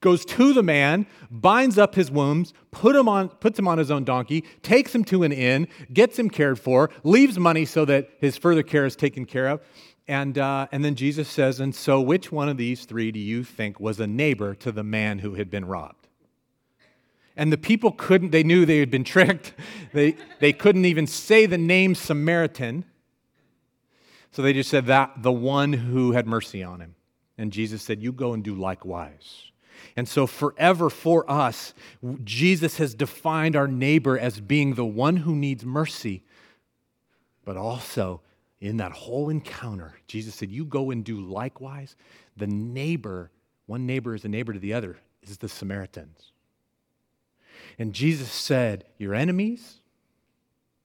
goes 0.03 0.25
to 0.27 0.53
the 0.53 0.63
man, 0.63 1.07
binds 1.31 1.79
up 1.79 1.95
his 1.95 2.11
wounds, 2.11 2.53
put 2.71 2.95
him 2.95 3.09
on, 3.09 3.31
puts 3.31 3.59
him 3.59 3.67
on 3.67 3.79
his 3.79 3.91
own 3.91 4.05
donkey, 4.05 4.45
takes 4.63 4.95
him 4.95 5.05
to 5.05 5.23
an 5.23 5.33
inn, 5.33 5.67
gets 5.93 6.19
him 6.19 6.29
cared 6.29 6.59
for, 6.59 6.91
leaves 7.05 7.39
money 7.39 7.65
so 7.65 7.87
that 7.87 8.11
his 8.19 8.37
further 8.37 8.63
care 8.63 8.85
is 8.85 8.95
taken 8.95 9.25
care 9.25 9.49
of, 9.49 9.61
And, 10.07 10.37
uh, 10.37 10.67
and 10.73 10.85
then 10.85 10.95
Jesus 10.95 11.29
says, 11.29 11.61
And 11.61 11.75
so 11.75 12.01
which 12.01 12.31
one 12.31 12.49
of 12.49 12.59
these 12.59 12.85
three 12.85 13.11
do 13.11 13.21
you 13.21 13.45
think 13.45 13.81
was 13.81 13.99
a 14.01 14.07
neighbor 14.07 14.55
to 14.57 14.73
the 14.73 14.85
man 14.85 15.21
who 15.21 15.35
had 15.35 15.51
been 15.51 15.65
robbed? 15.65 16.09
And 17.37 17.51
the 17.51 17.59
people 17.59 17.93
couldn't, 17.93 18.31
they 18.31 18.43
knew 18.43 18.67
they 18.67 18.81
had 18.81 18.91
been 18.91 19.05
tricked. 19.15 19.55
They, 19.93 20.17
they 20.41 20.53
couldn't 20.53 20.85
even 20.85 21.07
say 21.07 21.47
the 21.47 21.59
name 21.59 21.95
Samaritan. 21.95 22.85
So 24.33 24.43
they 24.43 24.53
just 24.53 24.71
said 24.71 24.87
that 24.87 25.23
the 25.23 25.33
one 25.33 25.73
who 25.73 26.13
had 26.13 26.27
mercy 26.27 26.63
on 26.63 26.81
him. 26.81 26.95
And 27.39 27.53
Jesus 27.53 27.83
said, 27.83 28.03
You 28.03 28.13
go 28.13 28.33
and 28.33 28.43
do 28.43 28.55
likewise. 28.55 29.52
And 29.97 30.09
so, 30.09 30.27
forever 30.27 30.89
for 30.89 31.31
us, 31.31 31.75
Jesus 32.25 32.79
has 32.79 32.95
defined 32.95 33.57
our 33.57 33.69
neighbor 33.69 34.19
as 34.19 34.41
being 34.41 34.75
the 34.75 34.87
one 34.87 35.19
who 35.19 35.35
needs 35.35 35.65
mercy, 35.65 36.23
but 37.45 37.57
also 37.57 38.23
in 38.63 38.77
that 38.77 38.93
whole 38.93 39.29
encounter, 39.29 39.95
Jesus 40.07 40.37
said, 40.37 40.51
You 40.51 40.65
go 40.65 40.93
and 40.93 41.05
do 41.05 41.21
likewise. 41.21 41.97
The 42.37 42.47
neighbor, 42.47 43.33
one 43.67 43.87
neighbor 43.87 44.15
is 44.15 44.25
a 44.25 44.29
neighbor 44.29 44.53
to 44.53 44.59
the 44.61 44.73
other, 44.73 44.99
is 45.23 45.39
the 45.39 45.49
Samaritans. 45.49 46.31
And 47.79 47.93
Jesus 47.93 48.31
said, 48.31 48.85
Your 48.99 49.15
enemies 49.15 49.81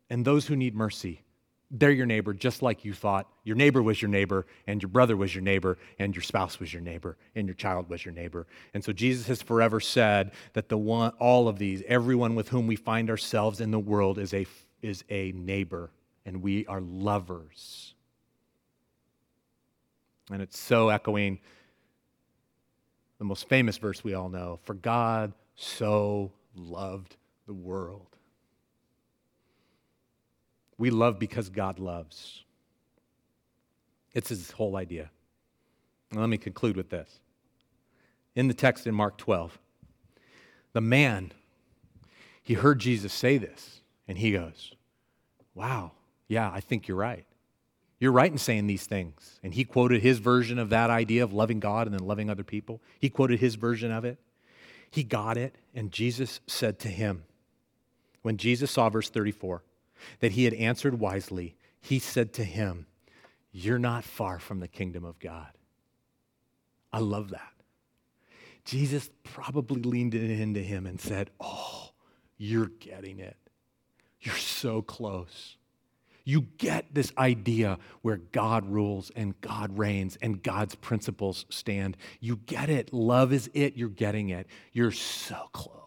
and 0.10 0.26
those 0.26 0.48
who 0.48 0.56
need 0.56 0.76
mercy, 0.76 1.22
they're 1.70 1.92
your 1.92 2.06
neighbor, 2.06 2.34
just 2.34 2.62
like 2.62 2.86
you 2.86 2.94
thought. 2.94 3.28
Your 3.44 3.56
neighbor 3.56 3.84
was 3.84 4.02
your 4.02 4.10
neighbor, 4.10 4.46
and 4.68 4.82
your 4.82 4.90
brother 4.90 5.18
was 5.18 5.36
your 5.36 5.44
neighbor, 5.44 5.78
and 6.00 6.16
your 6.16 6.24
spouse 6.24 6.60
was 6.60 6.72
your 6.72 6.82
neighbor, 6.82 7.18
and 7.36 7.48
your 7.48 7.56
child 7.56 7.90
was 7.90 8.06
your 8.06 8.14
neighbor. 8.14 8.48
And 8.74 8.84
so 8.84 8.94
Jesus 8.94 9.28
has 9.28 9.42
forever 9.42 9.80
said 9.80 10.32
that 10.54 10.70
the 10.70 10.78
one, 10.78 11.12
all 11.20 11.48
of 11.48 11.60
these, 11.60 11.84
everyone 11.88 12.36
with 12.36 12.50
whom 12.50 12.68
we 12.68 12.78
find 12.78 13.10
ourselves 13.10 13.60
in 13.60 13.72
the 13.72 13.80
world 13.80 14.18
is 14.18 14.34
a, 14.34 14.46
is 14.82 15.04
a 15.10 15.34
neighbor, 15.34 15.92
and 16.26 16.42
we 16.42 16.66
are 16.68 16.80
lovers. 16.82 17.94
And 20.32 20.42
it's 20.42 20.60
so 20.60 20.90
echoing 20.90 21.40
the 23.18 23.26
most 23.26 23.50
famous 23.50 23.78
verse 23.78 24.04
we 24.04 24.14
all 24.14 24.30
know 24.30 24.60
For 24.64 24.74
God 24.74 25.34
so 25.56 26.32
loved 26.56 27.16
the 27.46 27.54
world 27.54 28.17
we 30.78 30.90
love 30.90 31.20
because 31.20 31.50
God 31.50 31.80
loves. 31.80 32.44
It's 34.14 34.30
his 34.30 34.52
whole 34.52 34.76
idea. 34.76 35.10
Let 36.14 36.30
me 36.30 36.38
conclude 36.38 36.78
with 36.78 36.90
this. 36.90 37.20
In 38.36 38.48
the 38.48 38.54
text 38.54 38.88
in 38.88 38.96
Mark 38.96 39.18
12, 39.18 39.58
the 40.74 40.82
man, 40.82 41.32
he 42.42 42.54
heard 42.54 42.80
Jesus 42.80 43.12
say 43.12 43.38
this, 43.38 43.82
and 44.08 44.18
he 44.18 44.32
goes, 44.32 44.74
Wow, 45.54 45.92
yeah, 46.28 46.52
I 46.54 46.60
think 46.60 46.88
you're 46.88 46.98
right. 46.98 47.26
You're 48.00 48.12
right 48.12 48.32
in 48.32 48.38
saying 48.38 48.68
these 48.68 48.86
things. 48.86 49.40
And 49.42 49.56
he 49.56 49.64
quoted 49.64 50.04
his 50.04 50.20
version 50.20 50.60
of 50.60 50.70
that 50.70 50.92
idea 50.92 51.24
of 51.24 51.34
loving 51.34 51.60
God 51.60 51.88
and 51.88 51.98
then 51.98 52.06
loving 52.06 52.30
other 52.30 52.44
people. 52.44 52.80
He 53.00 53.10
quoted 53.10 53.40
his 53.40 53.56
version 53.56 53.92
of 53.92 54.06
it. 54.06 54.20
He 54.92 55.04
got 55.04 55.38
it, 55.38 55.56
and 55.74 55.92
Jesus 55.92 56.40
said 56.48 56.80
to 56.80 56.90
him, 56.90 57.24
when 58.22 58.38
Jesus 58.38 58.72
saw 58.72 58.90
verse 58.90 59.10
34, 59.10 59.64
that 60.20 60.34
he 60.34 60.46
had 60.46 60.54
answered 60.54 61.00
wisely, 61.00 61.56
he 61.82 62.00
said 62.00 62.34
to 62.34 62.44
him, 62.44 62.88
You're 63.52 63.80
not 63.80 64.04
far 64.04 64.40
from 64.40 64.60
the 64.60 64.68
kingdom 64.68 65.06
of 65.06 65.20
God. 65.20 65.50
I 66.92 67.00
love 67.00 67.30
that. 67.32 67.54
Jesus 68.66 69.10
probably 69.24 69.82
leaned 69.82 70.14
in 70.14 70.30
into 70.30 70.60
him 70.60 70.86
and 70.86 71.00
said, 71.00 71.30
Oh, 71.40 71.92
you're 72.38 72.72
getting 72.80 73.20
it. 73.20 73.38
You're 74.20 74.36
so 74.36 74.82
close. 74.82 75.56
You 76.26 76.42
get 76.58 76.94
this 76.94 77.14
idea 77.18 77.80
where 78.02 78.18
God 78.18 78.70
rules 78.70 79.12
and 79.16 79.40
God 79.40 79.78
reigns 79.78 80.18
and 80.22 80.44
God's 80.44 80.76
principles 80.76 81.46
stand. 81.50 81.96
You 82.20 82.36
get 82.36 82.70
it. 82.70 82.92
Love 82.92 83.32
is 83.32 83.50
it. 83.54 83.78
You're 83.78 83.88
getting 83.88 84.30
it. 84.30 84.48
You're 84.74 84.92
so 84.92 85.48
close. 85.54 85.87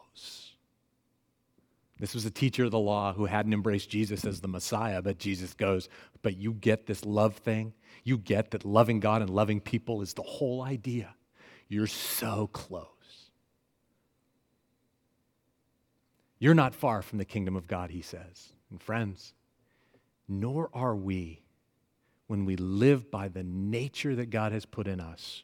This 2.01 2.15
was 2.15 2.25
a 2.25 2.31
teacher 2.31 2.65
of 2.65 2.71
the 2.71 2.79
law 2.79 3.13
who 3.13 3.27
hadn't 3.27 3.53
embraced 3.53 3.91
Jesus 3.91 4.25
as 4.25 4.41
the 4.41 4.49
Messiah, 4.49 5.03
but 5.03 5.19
Jesus 5.19 5.53
goes, 5.53 5.91
But 6.23 6.39
you 6.39 6.55
get 6.55 6.87
this 6.87 7.05
love 7.05 7.37
thing? 7.37 7.75
You 8.05 8.17
get 8.17 8.53
that 8.53 8.65
loving 8.65 9.01
God 9.01 9.21
and 9.21 9.29
loving 9.29 9.61
people 9.61 10.01
is 10.01 10.15
the 10.15 10.23
whole 10.23 10.63
idea. 10.63 11.15
You're 11.69 11.87
so 11.87 12.47
close. 12.47 12.87
You're 16.39 16.55
not 16.55 16.75
far 16.75 17.03
from 17.03 17.19
the 17.19 17.27
kingdom 17.27 17.55
of 17.55 17.67
God, 17.67 17.91
he 17.91 18.01
says. 18.01 18.49
And 18.71 18.81
friends, 18.81 19.35
nor 20.27 20.71
are 20.73 20.97
we 20.97 21.43
when 22.29 22.47
we 22.47 22.57
live 22.57 23.11
by 23.11 23.29
the 23.29 23.43
nature 23.43 24.17
that 24.17 24.31
God 24.31 24.53
has 24.53 24.65
put 24.65 24.89
in 24.89 25.01
us 25.01 25.43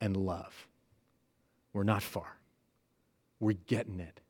and 0.00 0.16
love. 0.16 0.66
We're 1.72 1.84
not 1.84 2.02
far. 2.02 2.38
We're 3.38 3.52
getting 3.52 4.00
it. 4.00 4.20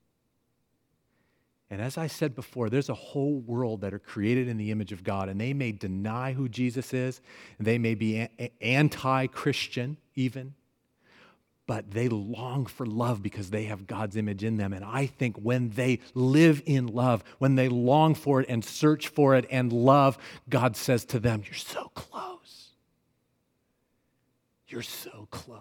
And 1.70 1.80
as 1.80 1.96
I 1.96 2.09
said 2.09 2.35
before, 2.35 2.68
there's 2.68 2.88
a 2.88 2.94
whole 2.94 3.38
world 3.38 3.83
that 3.83 3.94
are 3.94 4.00
created 4.00 4.48
in 4.48 4.56
the 4.56 4.72
image 4.72 4.90
of 4.90 5.04
God, 5.04 5.28
and 5.28 5.40
they 5.40 5.54
may 5.54 5.70
deny 5.70 6.33
who 6.33 6.48
Jesus 6.48 6.92
is, 6.92 7.20
and 7.59 7.66
they 7.66 7.78
may 7.78 7.94
be 7.94 8.26
anti 8.61 9.28
Christian 9.28 9.96
even, 10.16 10.54
but 11.68 11.92
they 11.92 12.09
long 12.09 12.66
for 12.66 12.85
love 12.85 13.22
because 13.22 13.50
they 13.50 13.64
have 13.64 13.87
God's 13.87 14.16
image 14.16 14.42
in 14.42 14.56
them. 14.56 14.72
And 14.72 14.85
I 14.85 15.06
think 15.06 15.37
when 15.37 15.70
they 15.70 16.00
live 16.12 16.61
in 16.66 16.88
love, 16.88 17.22
when 17.38 17.54
they 17.54 17.68
long 17.68 18.16
for 18.16 18.40
it 18.40 18.48
and 18.48 18.64
search 18.64 19.06
for 19.06 19.37
it 19.37 19.46
and 19.48 19.72
love, 19.72 20.18
God 20.48 20.76
says 20.76 21.04
to 21.06 21.20
them, 21.20 21.44
You're 21.44 21.54
so 21.54 21.92
close. 21.94 22.70
You're 24.66 24.83
so 24.83 25.28
close. 25.30 25.61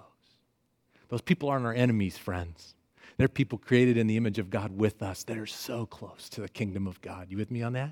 Those 1.10 1.22
people 1.22 1.50
aren't 1.50 1.68
our 1.68 1.74
enemies, 1.74 2.18
friends. 2.18 2.74
They're 3.20 3.28
people 3.28 3.58
created 3.58 3.98
in 3.98 4.08
the 4.08 4.16
image 4.16 4.40
of 4.40 4.50
God 4.50 4.78
with 4.78 5.04
us 5.04 5.26
that 5.26 5.38
are 5.38 5.46
so 5.46 5.86
close 5.86 6.30
to 6.30 6.40
the 6.40 6.48
kingdom 6.48 6.88
of 6.88 7.02
God. 7.02 7.28
You 7.30 7.36
with 7.36 7.52
me 7.52 7.62
on 7.62 7.74
that? 7.74 7.92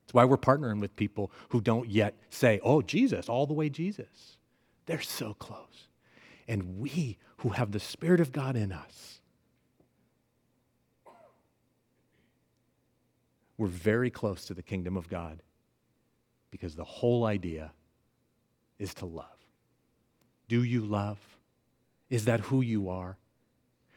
That's 0.00 0.14
why 0.14 0.24
we're 0.24 0.38
partnering 0.38 0.80
with 0.80 0.96
people 0.96 1.30
who 1.50 1.60
don't 1.60 1.90
yet 1.90 2.14
say, 2.30 2.58
oh, 2.64 2.80
Jesus, 2.80 3.28
all 3.28 3.46
the 3.46 3.52
way 3.52 3.68
Jesus. 3.68 4.38
They're 4.86 5.02
so 5.02 5.34
close. 5.34 5.88
And 6.48 6.78
we 6.78 7.18
who 7.36 7.50
have 7.50 7.72
the 7.72 7.80
Spirit 7.80 8.18
of 8.18 8.32
God 8.32 8.56
in 8.56 8.72
us, 8.72 9.20
we're 13.58 13.66
very 13.66 14.08
close 14.08 14.46
to 14.46 14.54
the 14.54 14.62
kingdom 14.62 14.96
of 14.96 15.06
God 15.06 15.42
because 16.50 16.76
the 16.76 16.82
whole 16.82 17.26
idea 17.26 17.72
is 18.78 18.94
to 18.94 19.04
love. 19.04 19.26
Do 20.48 20.64
you 20.64 20.80
love? 20.80 21.18
Is 22.08 22.24
that 22.24 22.40
who 22.40 22.62
you 22.62 22.88
are? 22.88 23.18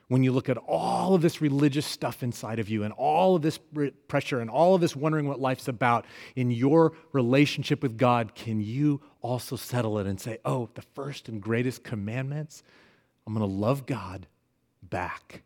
When 0.08 0.24
you 0.24 0.32
look 0.32 0.50
at 0.50 0.58
all 0.58 1.16
of 1.16 1.22
this 1.22 1.42
religious 1.42 1.86
stuff 1.86 2.22
inside 2.22 2.60
of 2.60 2.70
you 2.70 2.84
and 2.84 2.94
all 2.94 3.36
of 3.36 3.42
this 3.42 3.60
pressure 4.08 4.40
and 4.40 4.50
all 4.50 4.76
of 4.76 4.82
this 4.82 4.96
wondering 4.96 5.28
what 5.28 5.40
life's 5.40 5.68
about 5.68 6.06
in 6.36 6.52
your 6.52 6.94
relationship 7.12 7.82
with 7.82 7.98
God, 7.98 8.36
can 8.36 8.62
you 8.62 9.02
also 9.22 9.56
settle 9.56 9.98
it 9.98 10.06
and 10.06 10.22
say, 10.22 10.38
oh, 10.46 10.70
the 10.76 10.84
first 10.94 11.28
and 11.28 11.42
greatest 11.42 11.84
commandments, 11.84 12.62
I'm 13.26 13.34
going 13.34 13.48
to 13.48 13.56
love 13.56 13.88
God 13.88 14.28
back. 14.84 15.42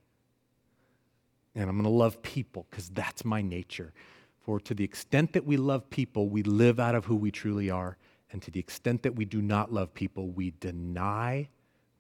And 1.56 1.70
I'm 1.70 1.78
going 1.78 1.84
to 1.84 1.90
love 1.90 2.22
people 2.22 2.68
because 2.70 2.90
that's 2.90 3.24
my 3.24 3.42
nature. 3.42 3.94
For 4.42 4.60
to 4.60 4.74
the 4.74 4.84
extent 4.84 5.34
that 5.34 5.46
we 5.46 5.56
love 5.56 5.90
people, 5.90 6.28
we 6.28 6.44
live 6.44 6.80
out 6.80 6.96
of 6.96 7.06
who 7.06 7.16
we 7.16 7.32
truly 7.32 7.70
are. 7.70 7.98
And 8.32 8.42
to 8.42 8.52
the 8.52 8.60
extent 8.60 9.04
that 9.04 9.16
we 9.16 9.24
do 9.24 9.42
not 9.42 9.72
love 9.72 9.94
people, 9.94 10.30
we 10.30 10.52
deny 10.60 11.48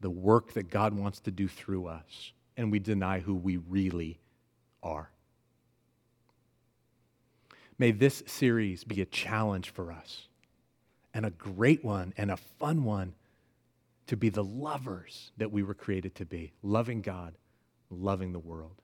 the 0.02 0.10
work 0.10 0.54
that 0.54 0.69
God 0.69 0.93
wants 0.93 1.22
to 1.22 1.32
do 1.32 1.48
through 1.48 1.88
us 1.88 2.34
and 2.60 2.74
we 2.74 2.78
deny 2.80 3.22
who 3.22 3.34
we 3.34 3.56
really 3.56 4.19
are. 4.84 5.10
May 7.78 7.91
this 7.91 8.22
series 8.26 8.84
be 8.84 9.02
a 9.02 9.06
challenge 9.06 9.69
for 9.69 9.93
us 9.93 10.28
and 11.13 11.26
a 11.26 11.30
great 11.30 11.86
one 11.86 12.13
and 12.17 12.30
a 12.30 12.36
fun 12.36 12.84
one 12.84 13.13
to 14.08 14.17
be 14.17 14.28
the 14.28 14.43
lovers 14.43 15.32
that 15.38 15.54
we 15.54 15.63
were 15.63 15.74
created 15.74 16.15
to 16.15 16.26
be, 16.26 16.52
loving 16.62 17.00
God, 17.00 17.36
loving 17.89 18.34
the 18.34 18.39
world. 18.39 18.82